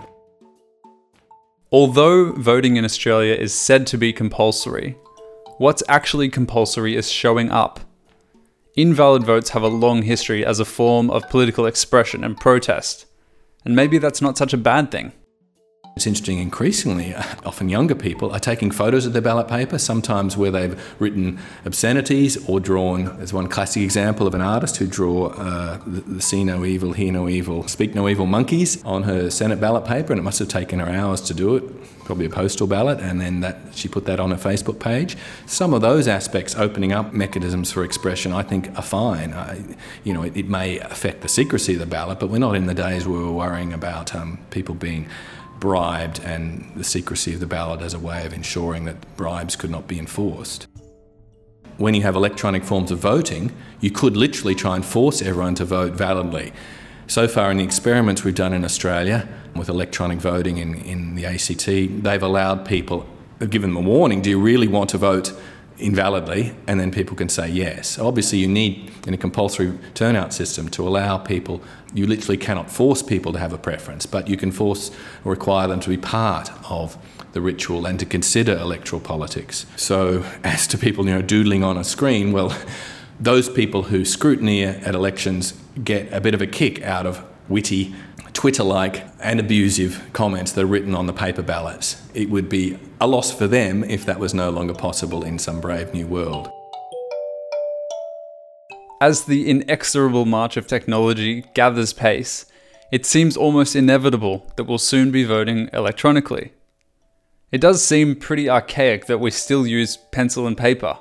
Although 1.72 2.34
voting 2.34 2.78
in 2.78 2.86
Australia 2.86 3.34
is 3.34 3.54
said 3.54 3.88
to 3.88 3.98
be 3.98 4.14
compulsory, 4.14 4.98
what's 5.58 5.84
actually 5.88 6.30
compulsory 6.30 6.96
is 6.96 7.12
showing 7.12 7.50
up. 7.50 7.80
Invalid 8.76 9.24
votes 9.24 9.52
have 9.52 9.64
a 9.64 9.68
long 9.68 10.04
history 10.04 10.46
as 10.46 10.60
a 10.60 10.66
form 10.66 11.10
of 11.10 11.30
political 11.30 11.66
expression 11.66 12.24
and 12.24 12.38
protest, 12.38 13.06
and 13.64 13.76
maybe 13.76 13.98
that's 13.98 14.22
not 14.22 14.38
such 14.38 14.54
a 14.54 14.58
bad 14.58 14.92
thing. 14.92 15.14
It's 15.96 16.08
interesting, 16.08 16.40
increasingly, 16.40 17.14
often 17.46 17.70
younger 17.70 17.94
people 17.94 18.32
are 18.32 18.40
taking 18.40 18.72
photos 18.72 19.06
of 19.06 19.14
their 19.14 19.22
ballot 19.22 19.48
paper, 19.48 19.78
sometimes 19.78 20.36
where 20.36 20.50
they've 20.50 21.00
written 21.00 21.38
obscenities 21.66 22.50
or 22.50 22.60
drawn. 22.60 23.16
There's 23.18 23.32
one 23.32 23.48
classic 23.48 23.84
example 23.84 24.26
of 24.26 24.34
an 24.34 24.42
artist 24.42 24.78
who 24.78 24.88
drew 24.88 25.26
uh, 25.26 25.78
the, 25.86 26.02
the 26.02 26.22
see 26.22 26.44
no 26.44 26.66
evil, 26.66 26.94
hear 26.94 27.12
no 27.12 27.30
evil, 27.30 27.68
speak 27.68 27.94
no 27.94 28.10
evil 28.10 28.26
monkeys 28.26 28.84
on 28.84 29.04
her 29.04 29.30
Senate 29.30 29.62
ballot 29.62 29.86
paper, 29.86 30.12
and 30.12 30.20
it 30.20 30.24
must 30.24 30.40
have 30.40 30.48
taken 30.48 30.80
her 30.80 30.90
hours 30.90 31.22
to 31.22 31.34
do 31.36 31.56
it, 31.56 31.64
probably 32.06 32.26
a 32.26 32.30
postal 32.30 32.66
ballot, 32.66 33.00
and 33.00 33.22
then 33.22 33.42
that 33.42 33.60
she 33.76 33.88
put 33.88 34.06
that 34.06 34.20
on 34.20 34.32
her 34.32 34.38
Facebook 34.38 34.80
page. 34.80 35.16
Some 35.46 35.76
of 35.76 35.82
those 35.82 36.08
aspects, 36.08 36.56
opening 36.56 36.92
up 36.92 37.14
mechanisms 37.14 37.72
for 37.72 37.84
expression, 37.84 38.34
I 38.34 38.42
think 38.42 38.76
are 38.76 38.82
fine. 38.82 39.32
I, 39.34 39.64
you 40.04 40.16
know, 40.16 40.24
it, 40.24 40.36
it, 40.36 40.50
may 40.50 40.80
affect 40.80 41.22
the 41.22 41.30
secrecy 41.30 41.74
of 41.74 41.80
the 41.80 41.86
ballot, 41.86 42.20
but 42.20 42.32
we're 42.32 42.40
not 42.40 42.56
in 42.56 42.66
the 42.66 42.74
days 42.74 43.08
where 43.08 43.20
we're 43.20 43.32
worrying 43.32 43.74
about 43.74 44.16
um, 44.16 44.40
people 44.50 44.74
being 44.74 45.08
bribed 45.64 46.20
and 46.26 46.70
the 46.76 46.84
secrecy 46.84 47.34
of 47.34 47.40
the 47.40 47.46
ballot 47.48 47.82
as 47.82 47.94
a 47.94 48.00
way 48.00 48.26
of 48.26 48.34
ensuring 48.34 48.84
that 48.84 48.98
bribes 49.16 49.56
could 49.56 49.70
not 49.70 49.88
be 49.88 49.98
enforced. 49.98 50.68
When 51.78 51.94
you 51.94 52.02
have 52.02 52.18
electronic 52.18 52.66
forms 52.66 52.92
of 52.92 53.00
voting, 53.00 53.50
you 53.80 53.90
could 53.90 54.18
literally 54.18 54.56
try 54.56 54.76
and 54.76 54.84
force 54.84 55.22
everyone 55.22 55.56
to 55.56 55.64
vote 55.64 55.94
validly. 55.94 56.52
So 57.08 57.30
far, 57.30 57.50
in 57.50 57.60
the 57.60 57.64
experiments 57.64 58.26
we've 58.26 58.36
done 58.36 58.52
in 58.52 58.66
Australia 58.66 59.26
with 59.56 59.70
electronic 59.70 60.20
voting 60.20 60.58
in, 60.58 60.76
in 60.82 61.16
the 61.16 61.26
ACT, 61.26 61.66
they've 62.04 62.22
allowed 62.22 62.66
people, 62.66 63.08
given 63.50 63.74
them 63.74 63.86
a 63.86 63.90
warning 63.90 64.22
do 64.22 64.30
you 64.32 64.42
really 64.42 64.68
want 64.68 64.90
to 64.90 64.98
vote 64.98 65.32
invalidly, 65.78 66.56
and 66.68 66.80
then 66.80 66.92
people 66.92 67.16
can 67.16 67.30
say 67.30 67.50
yes. 67.50 67.98
Obviously, 67.98 68.38
you 68.40 68.48
need 68.48 68.92
in 69.08 69.14
a 69.14 69.18
compulsory 69.18 69.78
turnout 69.94 70.34
system 70.34 70.70
to 70.70 70.88
allow 70.88 71.18
people. 71.18 71.62
You 71.94 72.08
literally 72.08 72.38
cannot 72.38 72.72
force 72.72 73.02
people 73.02 73.34
to 73.34 73.40
have 73.40 73.54
a 73.54 73.58
preference, 73.58 74.06
but 74.06 74.28
you 74.28 74.38
can 74.38 74.52
force 74.52 74.92
or 75.26 75.32
require 75.32 75.68
them 75.68 75.80
to 75.82 75.90
be 75.90 75.98
part 75.98 76.52
of 76.70 76.98
the 77.34 77.42
ritual 77.42 77.86
and 77.86 78.00
to 78.00 78.06
consider 78.06 78.58
electoral 78.58 79.02
politics. 79.02 79.66
So, 79.76 80.24
as 80.44 80.68
to 80.68 80.78
people, 80.78 81.06
you 81.06 81.16
know, 81.16 81.22
doodling 81.22 81.64
on 81.64 81.78
a 81.78 81.84
screen, 81.84 82.32
well, 82.32 82.56
those 83.20 83.50
people 83.50 83.84
who 83.84 84.02
scrutineer 84.02 84.86
at 84.86 84.96
elections 84.96 85.54
get 85.84 86.12
a 86.14 86.22
bit 86.22 86.34
of 86.34 86.42
a 86.42 86.48
kick 86.48 86.82
out 86.84 87.06
of 87.06 87.24
witty 87.50 87.94
Twitter 88.34 88.64
like 88.64 89.04
and 89.20 89.40
abusive 89.40 90.10
comments 90.12 90.52
that 90.52 90.64
are 90.64 90.68
written 90.68 90.96
on 90.96 91.06
the 91.06 91.14
paper 91.14 91.42
ballots. 91.42 92.02
It 92.14 92.30
would 92.30 92.50
be 92.50 92.78
a 93.00 93.08
loss 93.08 93.32
for 93.32 93.48
them 93.48 93.84
if 93.84 94.06
that 94.06 94.20
was 94.20 94.34
no 94.34 94.50
longer 94.50 94.74
possible 94.74 95.24
in 95.24 95.40
some 95.40 95.62
brave 95.62 95.94
new 95.94 96.08
world. 96.08 96.50
As 99.00 99.26
the 99.26 99.50
inexorable 99.50 100.26
march 100.26 100.58
of 100.58 100.66
technology 100.66 101.46
gathers 101.54 101.94
pace, 101.94 102.46
it 102.92 103.06
seems 103.06 103.36
almost 103.36 103.76
inevitable 103.76 104.52
that 104.56 104.64
we'll 104.64 104.78
soon 104.78 105.12
be 105.12 105.24
voting 105.24 105.70
electronically. 105.74 106.54
It 107.52 107.62
does 107.62 107.84
seem 107.84 108.16
pretty 108.16 108.50
archaic 108.50 109.06
that 109.08 109.20
we 109.20 109.30
still 109.30 109.68
use 109.68 109.98
pencil 110.12 110.48
and 110.48 110.58
paper. 110.58 110.98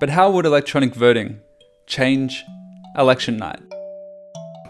But 0.00 0.10
how 0.10 0.30
would 0.30 0.46
electronic 0.46 0.94
voting 0.94 1.40
change 1.86 2.44
election 2.96 3.36
night? 3.36 3.73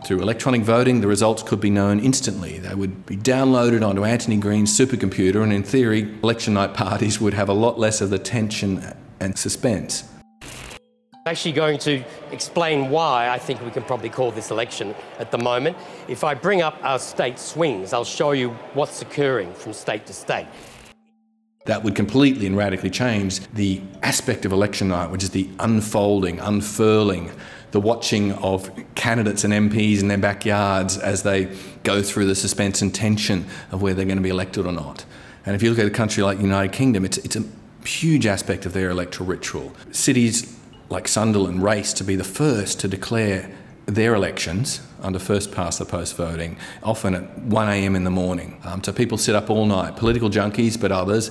Through 0.04 0.20
electronic 0.20 0.60
voting, 0.60 1.00
the 1.00 1.06
results 1.06 1.42
could 1.42 1.62
be 1.62 1.70
known 1.70 1.98
instantly. 1.98 2.58
They 2.58 2.74
would 2.74 3.06
be 3.06 3.16
downloaded 3.16 3.82
onto 3.82 4.04
Anthony 4.04 4.36
Green's 4.36 4.78
supercomputer, 4.78 5.42
and 5.42 5.50
in 5.50 5.62
theory, 5.62 6.14
election 6.22 6.52
night 6.52 6.74
parties 6.74 7.22
would 7.22 7.32
have 7.32 7.48
a 7.48 7.54
lot 7.54 7.78
less 7.78 8.02
of 8.02 8.10
the 8.10 8.18
tension 8.18 8.84
and 9.20 9.38
suspense. 9.38 10.04
Actually, 11.24 11.52
going 11.52 11.78
to 11.78 12.04
explain 12.32 12.90
why 12.90 13.30
I 13.30 13.38
think 13.38 13.64
we 13.64 13.70
can 13.70 13.82
probably 13.82 14.10
call 14.10 14.30
this 14.30 14.50
election 14.50 14.94
at 15.18 15.30
the 15.30 15.38
moment. 15.38 15.74
If 16.06 16.22
I 16.22 16.34
bring 16.34 16.60
up 16.60 16.76
our 16.82 16.98
state 16.98 17.38
swings, 17.38 17.94
I'll 17.94 18.04
show 18.04 18.32
you 18.32 18.50
what's 18.74 19.00
occurring 19.00 19.54
from 19.54 19.72
state 19.72 20.04
to 20.04 20.12
state. 20.12 20.46
That 21.66 21.82
would 21.82 21.94
completely 21.94 22.46
and 22.46 22.58
radically 22.58 22.90
change 22.90 23.40
the 23.54 23.80
aspect 24.02 24.44
of 24.44 24.52
election 24.52 24.88
night, 24.88 25.10
which 25.10 25.22
is 25.22 25.30
the 25.30 25.48
unfolding, 25.58 26.38
unfurling, 26.38 27.32
the 27.70 27.80
watching 27.80 28.32
of 28.32 28.70
candidates 28.94 29.44
and 29.44 29.52
MPs 29.54 30.00
in 30.00 30.08
their 30.08 30.18
backyards 30.18 30.98
as 30.98 31.22
they 31.22 31.56
go 31.82 32.02
through 32.02 32.26
the 32.26 32.34
suspense 32.34 32.82
and 32.82 32.94
tension 32.94 33.46
of 33.72 33.80
whether 33.80 33.96
they're 33.96 34.04
going 34.04 34.18
to 34.18 34.22
be 34.22 34.28
elected 34.28 34.66
or 34.66 34.72
not. 34.72 35.06
And 35.46 35.56
if 35.56 35.62
you 35.62 35.70
look 35.70 35.78
at 35.78 35.86
a 35.86 35.90
country 35.90 36.22
like 36.22 36.36
the 36.36 36.44
United 36.44 36.72
Kingdom, 36.72 37.02
it's, 37.02 37.16
it's 37.18 37.36
a 37.36 37.44
huge 37.86 38.26
aspect 38.26 38.66
of 38.66 38.74
their 38.74 38.90
electoral 38.90 39.26
ritual. 39.26 39.72
Cities 39.90 40.58
like 40.90 41.08
Sunderland 41.08 41.62
race 41.62 41.94
to 41.94 42.04
be 42.04 42.14
the 42.14 42.24
first 42.24 42.78
to 42.80 42.88
declare 42.88 43.50
their 43.86 44.14
elections 44.14 44.80
under 45.02 45.18
first 45.18 45.52
past 45.52 45.78
the 45.78 45.84
post 45.84 46.16
voting, 46.16 46.56
often 46.82 47.14
at 47.14 47.36
1am 47.40 47.94
in 47.94 48.04
the 48.04 48.10
morning. 48.10 48.58
Um, 48.64 48.82
so 48.82 48.92
people 48.92 49.18
sit 49.18 49.34
up 49.34 49.50
all 49.50 49.66
night, 49.66 49.96
political 49.96 50.30
junkies, 50.30 50.80
but 50.80 50.90
others, 50.90 51.30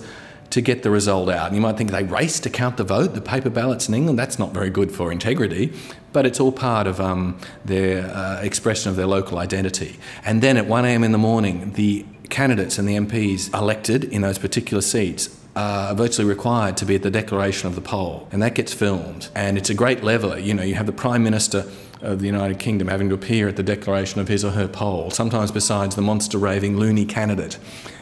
to 0.51 0.61
get 0.61 0.83
the 0.83 0.91
result 0.91 1.29
out. 1.29 1.47
And 1.47 1.55
you 1.55 1.61
might 1.61 1.77
think 1.77 1.89
they 1.89 2.03
race 2.03 2.39
to 2.41 2.49
count 2.49 2.77
the 2.77 2.83
vote, 2.83 3.15
the 3.15 3.21
paper 3.21 3.49
ballots 3.49 3.87
in 3.87 3.95
England. 3.95 4.19
That's 4.19 4.37
not 4.37 4.53
very 4.53 4.69
good 4.69 4.91
for 4.91 5.11
integrity, 5.11 5.73
but 6.11 6.27
it's 6.27 6.39
all 6.39 6.51
part 6.51 6.85
of 6.85 7.01
um, 7.01 7.39
their 7.65 8.05
uh, 8.05 8.39
expression 8.43 8.91
of 8.91 8.95
their 8.95 9.07
local 9.07 9.39
identity. 9.39 9.97
And 10.23 10.43
then 10.43 10.57
at 10.57 10.65
1am 10.65 11.03
in 11.03 11.11
the 11.11 11.17
morning, 11.17 11.73
the 11.73 12.05
candidates 12.29 12.77
and 12.77 12.87
the 12.87 12.95
MPs 12.95 13.51
elected 13.53 14.03
in 14.03 14.21
those 14.21 14.37
particular 14.37 14.81
seats 14.81 15.39
are 15.55 15.93
virtually 15.93 16.27
required 16.27 16.77
to 16.77 16.85
be 16.85 16.95
at 16.95 17.03
the 17.03 17.11
declaration 17.11 17.67
of 17.67 17.75
the 17.75 17.81
poll, 17.81 18.27
and 18.31 18.41
that 18.41 18.55
gets 18.55 18.73
filmed. 18.73 19.29
And 19.35 19.57
it's 19.57 19.69
a 19.69 19.75
great 19.75 20.03
leveler. 20.03 20.39
You 20.39 20.53
know, 20.53 20.63
you 20.63 20.75
have 20.75 20.87
the 20.87 20.93
Prime 20.93 21.23
Minister 21.23 21.65
of 22.03 22.19
the 22.19 22.25
United 22.25 22.59
Kingdom 22.59 22.87
having 22.87 23.09
to 23.09 23.15
appear 23.15 23.47
at 23.47 23.55
the 23.55 23.63
declaration 23.63 24.19
of 24.21 24.27
his 24.27 24.45
or 24.45 24.51
her 24.51 24.67
poll, 24.67 25.09
sometimes 25.09 25.51
besides 25.51 25.95
the 25.95 26.01
monster 26.01 26.37
raving 26.37 26.77
loony 26.77 27.05
candidate. 27.05 27.57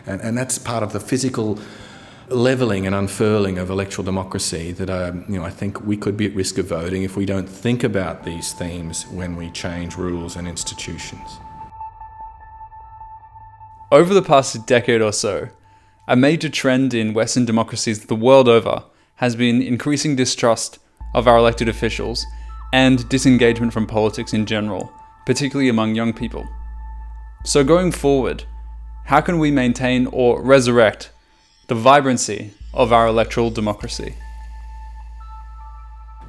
And, 0.05 0.19
and 0.21 0.37
that's 0.37 0.57
part 0.57 0.83
of 0.83 0.91
the 0.91 0.99
physical 0.99 1.59
levelling 2.27 2.85
and 2.85 2.95
unfurling 2.95 3.57
of 3.57 3.69
electoral 3.69 4.05
democracy 4.05 4.71
that 4.71 4.89
um, 4.89 5.25
you 5.27 5.37
know, 5.37 5.45
I 5.45 5.49
think 5.49 5.81
we 5.81 5.97
could 5.97 6.17
be 6.17 6.25
at 6.25 6.35
risk 6.35 6.57
of 6.57 6.67
voting 6.67 7.03
if 7.03 7.15
we 7.15 7.25
don't 7.25 7.47
think 7.47 7.83
about 7.83 8.23
these 8.23 8.53
themes 8.53 9.05
when 9.07 9.35
we 9.35 9.51
change 9.51 9.97
rules 9.97 10.35
and 10.35 10.47
institutions. 10.47 11.29
Over 13.91 14.13
the 14.13 14.21
past 14.21 14.65
decade 14.65 15.01
or 15.01 15.11
so, 15.11 15.49
a 16.07 16.15
major 16.15 16.49
trend 16.49 16.93
in 16.93 17.13
Western 17.13 17.45
democracies 17.45 18.05
the 18.05 18.15
world 18.15 18.47
over 18.47 18.85
has 19.15 19.35
been 19.35 19.61
increasing 19.61 20.15
distrust 20.15 20.79
of 21.13 21.27
our 21.27 21.37
elected 21.37 21.67
officials 21.67 22.25
and 22.73 23.07
disengagement 23.09 23.73
from 23.73 23.85
politics 23.85 24.33
in 24.33 24.45
general, 24.45 24.91
particularly 25.25 25.69
among 25.69 25.95
young 25.95 26.13
people. 26.13 26.47
So, 27.43 27.63
going 27.63 27.91
forward, 27.91 28.43
how 29.05 29.21
can 29.21 29.39
we 29.39 29.51
maintain 29.51 30.07
or 30.07 30.41
resurrect 30.41 31.11
the 31.67 31.75
vibrancy 31.75 32.53
of 32.73 32.93
our 32.93 33.07
electoral 33.07 33.49
democracy? 33.49 34.15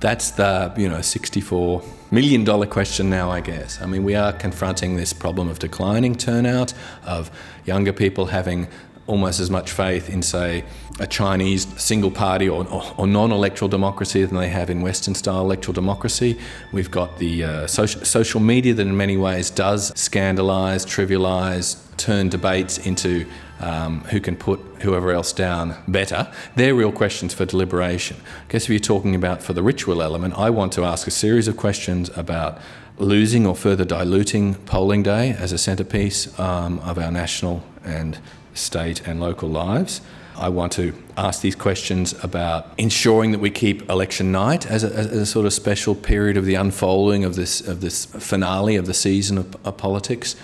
That's 0.01 0.33
the 0.33 0.73
you 0.77 0.89
know 0.89 1.01
sixty-four 1.01 1.83
million 2.11 2.45
dollar 2.45 2.67
question 2.67 3.09
now, 3.09 3.31
I 3.31 3.41
guess. 3.41 3.81
I 3.81 3.87
mean, 3.87 4.03
we 4.03 4.17
are 4.17 4.33
confronting 4.33 4.97
this 4.97 5.13
problem 5.13 5.49
of 5.49 5.61
declining 5.61 6.17
turnout, 6.17 6.75
of 7.05 7.31
younger 7.67 7.93
people 7.93 8.27
having 8.27 8.67
almost 9.07 9.41
as 9.41 9.51
much 9.51 9.71
faith 9.71 10.09
in, 10.09 10.23
say, 10.23 10.65
a 11.01 11.07
Chinese 11.07 11.67
single 11.81 12.11
party 12.11 12.49
or, 12.49 12.67
or, 12.69 12.83
or 12.97 13.07
non 13.07 13.33
electoral 13.33 13.69
democracy 13.69 14.25
than 14.25 14.37
they 14.37 14.49
have 14.49 14.71
in 14.71 14.83
Western 14.83 15.15
style 15.15 15.41
electoral 15.41 15.73
democracy. 15.73 16.39
We've 16.73 16.91
got 16.91 17.19
the 17.19 17.45
uh, 17.45 17.67
social, 17.67 18.05
social 18.05 18.41
media 18.41 18.75
that, 18.75 18.87
in 18.87 18.97
many 18.97 19.17
ways, 19.17 19.51
does 19.51 19.91
scandalise, 19.93 20.87
trivialise, 20.87 21.79
turn 21.97 22.29
debates 22.29 22.79
into 22.79 23.27
um, 23.61 24.01
who 24.05 24.21
can 24.21 24.37
put 24.37 24.61
whoever 24.83 25.13
else 25.13 25.33
down 25.33 25.77
better. 25.87 26.31
They're 26.57 26.75
real 26.75 26.93
questions 26.93 27.33
for 27.33 27.45
deliberation. 27.45 28.17
I 28.49 28.53
guess 28.53 28.65
if 28.65 28.71
you're 28.71 28.79
talking 28.81 29.15
about 29.15 29.43
for 29.43 29.53
the 29.53 29.63
ritual 29.63 30.03
element, 30.03 30.37
I 30.37 30.51
want 30.51 30.73
to 30.75 30.85
ask 30.85 31.07
a 31.07 31.13
series 31.13 31.49
of 31.49 31.57
questions 31.57 32.11
about 32.17 32.59
losing 32.99 33.47
or 33.47 33.55
further 33.55 33.85
diluting 33.85 34.55
polling 34.55 35.03
day 35.03 35.31
as 35.31 35.53
a 35.53 35.59
centrepiece 35.59 36.39
um, 36.39 36.79
of 36.81 36.99
our 36.99 37.11
national 37.11 37.63
and 37.85 38.19
state 38.55 39.07
and 39.07 39.21
local 39.21 39.49
lives. 39.49 40.01
I 40.37 40.49
want 40.49 40.73
to 40.73 40.95
ask 41.17 41.43
these 41.43 41.55
questions 41.55 42.15
about 42.25 42.73
ensuring 42.79 43.33
that 43.33 43.39
we 43.39 43.51
keep 43.51 43.89
election 43.91 44.33
night 44.33 44.67
as 44.67 44.83
a, 44.83 44.93
as 44.93 45.07
a, 45.07 45.27
sort 45.27 45.45
of 45.45 45.53
special 45.53 45.95
period 45.95 46.37
of 46.37 46.47
the 46.47 46.55
unfolding 46.55 47.25
of 47.25 47.37
this 47.37 47.61
of 47.61 47.81
this 47.81 48.07
finale 48.07 48.77
of 48.77 48.87
the 48.87 48.95
season 48.95 49.39
of, 49.39 49.57
of 49.67 49.77
politics. 49.77 50.35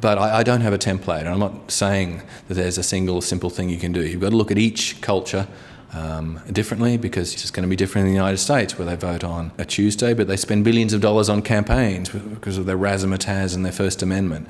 But 0.00 0.18
I, 0.18 0.38
I, 0.38 0.42
don't 0.42 0.60
have 0.60 0.72
a 0.72 0.78
template, 0.78 1.26
I'm 1.26 1.40
not 1.40 1.70
saying 1.70 2.22
that 2.46 2.54
there's 2.54 2.78
a 2.78 2.82
single 2.82 3.20
simple 3.20 3.50
thing 3.50 3.68
you 3.68 3.78
can 3.78 3.92
do. 3.92 4.06
You've 4.06 4.20
got 4.20 4.30
to 4.30 4.36
look 4.36 4.50
at 4.50 4.58
each 4.58 5.00
culture 5.00 5.48
um, 5.92 6.40
differently 6.52 6.96
because 6.96 7.32
it's 7.34 7.50
going 7.50 7.64
to 7.64 7.68
be 7.68 7.74
different 7.74 8.06
in 8.06 8.12
the 8.12 8.16
United 8.16 8.38
States 8.38 8.78
where 8.78 8.86
they 8.86 8.94
vote 8.94 9.24
on 9.24 9.50
a 9.58 9.64
Tuesday, 9.64 10.14
but 10.14 10.28
they 10.28 10.36
spend 10.36 10.64
billions 10.64 10.92
of 10.92 11.00
dollars 11.00 11.28
on 11.28 11.42
campaigns 11.42 12.10
because 12.10 12.58
of 12.58 12.66
their 12.66 12.78
razzmatazz 12.78 13.54
and 13.54 13.64
their 13.64 13.72
First 13.72 14.02
Amendment. 14.02 14.46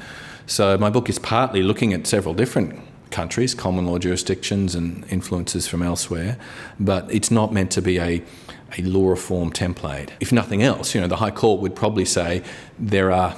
So 0.46 0.76
my 0.76 0.90
book 0.90 1.09
is 1.09 1.18
partly 1.18 1.62
looking 1.62 1.92
at 1.92 2.07
several 2.07 2.35
different 2.35 2.81
countries, 3.11 3.55
common 3.55 3.87
law 3.87 3.99
jurisdictions, 3.99 4.75
and 4.75 5.05
influences 5.11 5.66
from 5.66 5.83
elsewhere, 5.83 6.38
but 6.79 7.12
it's 7.12 7.31
not 7.31 7.53
meant 7.53 7.71
to 7.73 7.83
be 7.83 7.99
a 7.99 8.23
a 8.77 8.83
law 8.83 9.09
reform 9.09 9.51
template. 9.51 10.11
If 10.21 10.31
nothing 10.31 10.62
else, 10.62 10.94
you 10.94 11.01
know, 11.01 11.07
the 11.07 11.16
High 11.16 11.31
Court 11.31 11.61
would 11.61 11.75
probably 11.75 12.05
say 12.05 12.42
there 12.79 13.11
are 13.11 13.35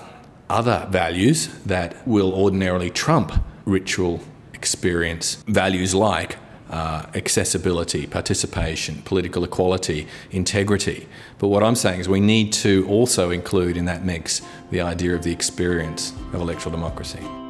other 0.49 0.89
values 0.91 1.47
that 1.65 2.07
will 2.07 2.35
ordinarily 2.35 2.91
trump 2.91 3.33
ritual 3.65 4.21
experience, 4.53 5.37
values 5.47 5.95
like 5.95 6.37
uh, 6.71 7.07
accessibility, 7.15 8.07
participation, 8.07 9.03
political 9.03 9.45
equality, 9.45 10.07
integrity. 10.31 11.09
But 11.39 11.49
what 11.49 11.63
I'm 11.63 11.77
saying 11.77 12.01
is 12.01 12.09
we 12.09 12.21
need 12.21 12.53
to 12.55 12.87
also 12.89 13.31
include 13.31 13.77
in 13.77 13.87
that 13.87 14.05
mix 14.05 14.43
the 14.71 14.81
idea 14.81 15.15
of 15.15 15.23
the 15.23 15.33
experience 15.33 16.13
of 16.33 16.35
electoral 16.35 16.73
democracy. 16.73 17.50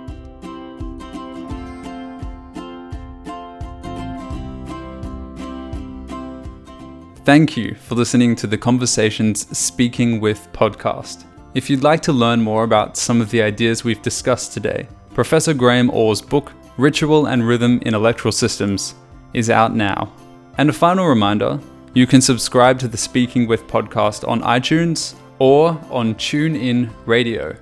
Thank 7.30 7.56
you 7.56 7.76
for 7.76 7.94
listening 7.94 8.34
to 8.34 8.48
the 8.48 8.58
Conversations 8.58 9.56
Speaking 9.56 10.20
With 10.20 10.52
podcast. 10.52 11.26
If 11.54 11.70
you'd 11.70 11.84
like 11.84 12.00
to 12.02 12.12
learn 12.12 12.42
more 12.42 12.64
about 12.64 12.96
some 12.96 13.20
of 13.20 13.30
the 13.30 13.40
ideas 13.40 13.84
we've 13.84 14.02
discussed 14.02 14.52
today, 14.52 14.88
Professor 15.14 15.54
Graeme 15.54 15.90
Orr's 15.90 16.20
book, 16.20 16.50
Ritual 16.76 17.26
and 17.26 17.46
Rhythm 17.46 17.80
in 17.86 17.94
Electoral 17.94 18.32
Systems, 18.32 18.96
is 19.32 19.48
out 19.48 19.76
now. 19.76 20.12
And 20.58 20.70
a 20.70 20.72
final 20.72 21.06
reminder 21.06 21.60
you 21.94 22.04
can 22.04 22.20
subscribe 22.20 22.80
to 22.80 22.88
the 22.88 22.96
Speaking 22.96 23.46
With 23.46 23.68
podcast 23.68 24.26
on 24.26 24.42
iTunes 24.42 25.14
or 25.38 25.80
on 25.88 26.16
TuneIn 26.16 26.90
Radio. 27.06 27.54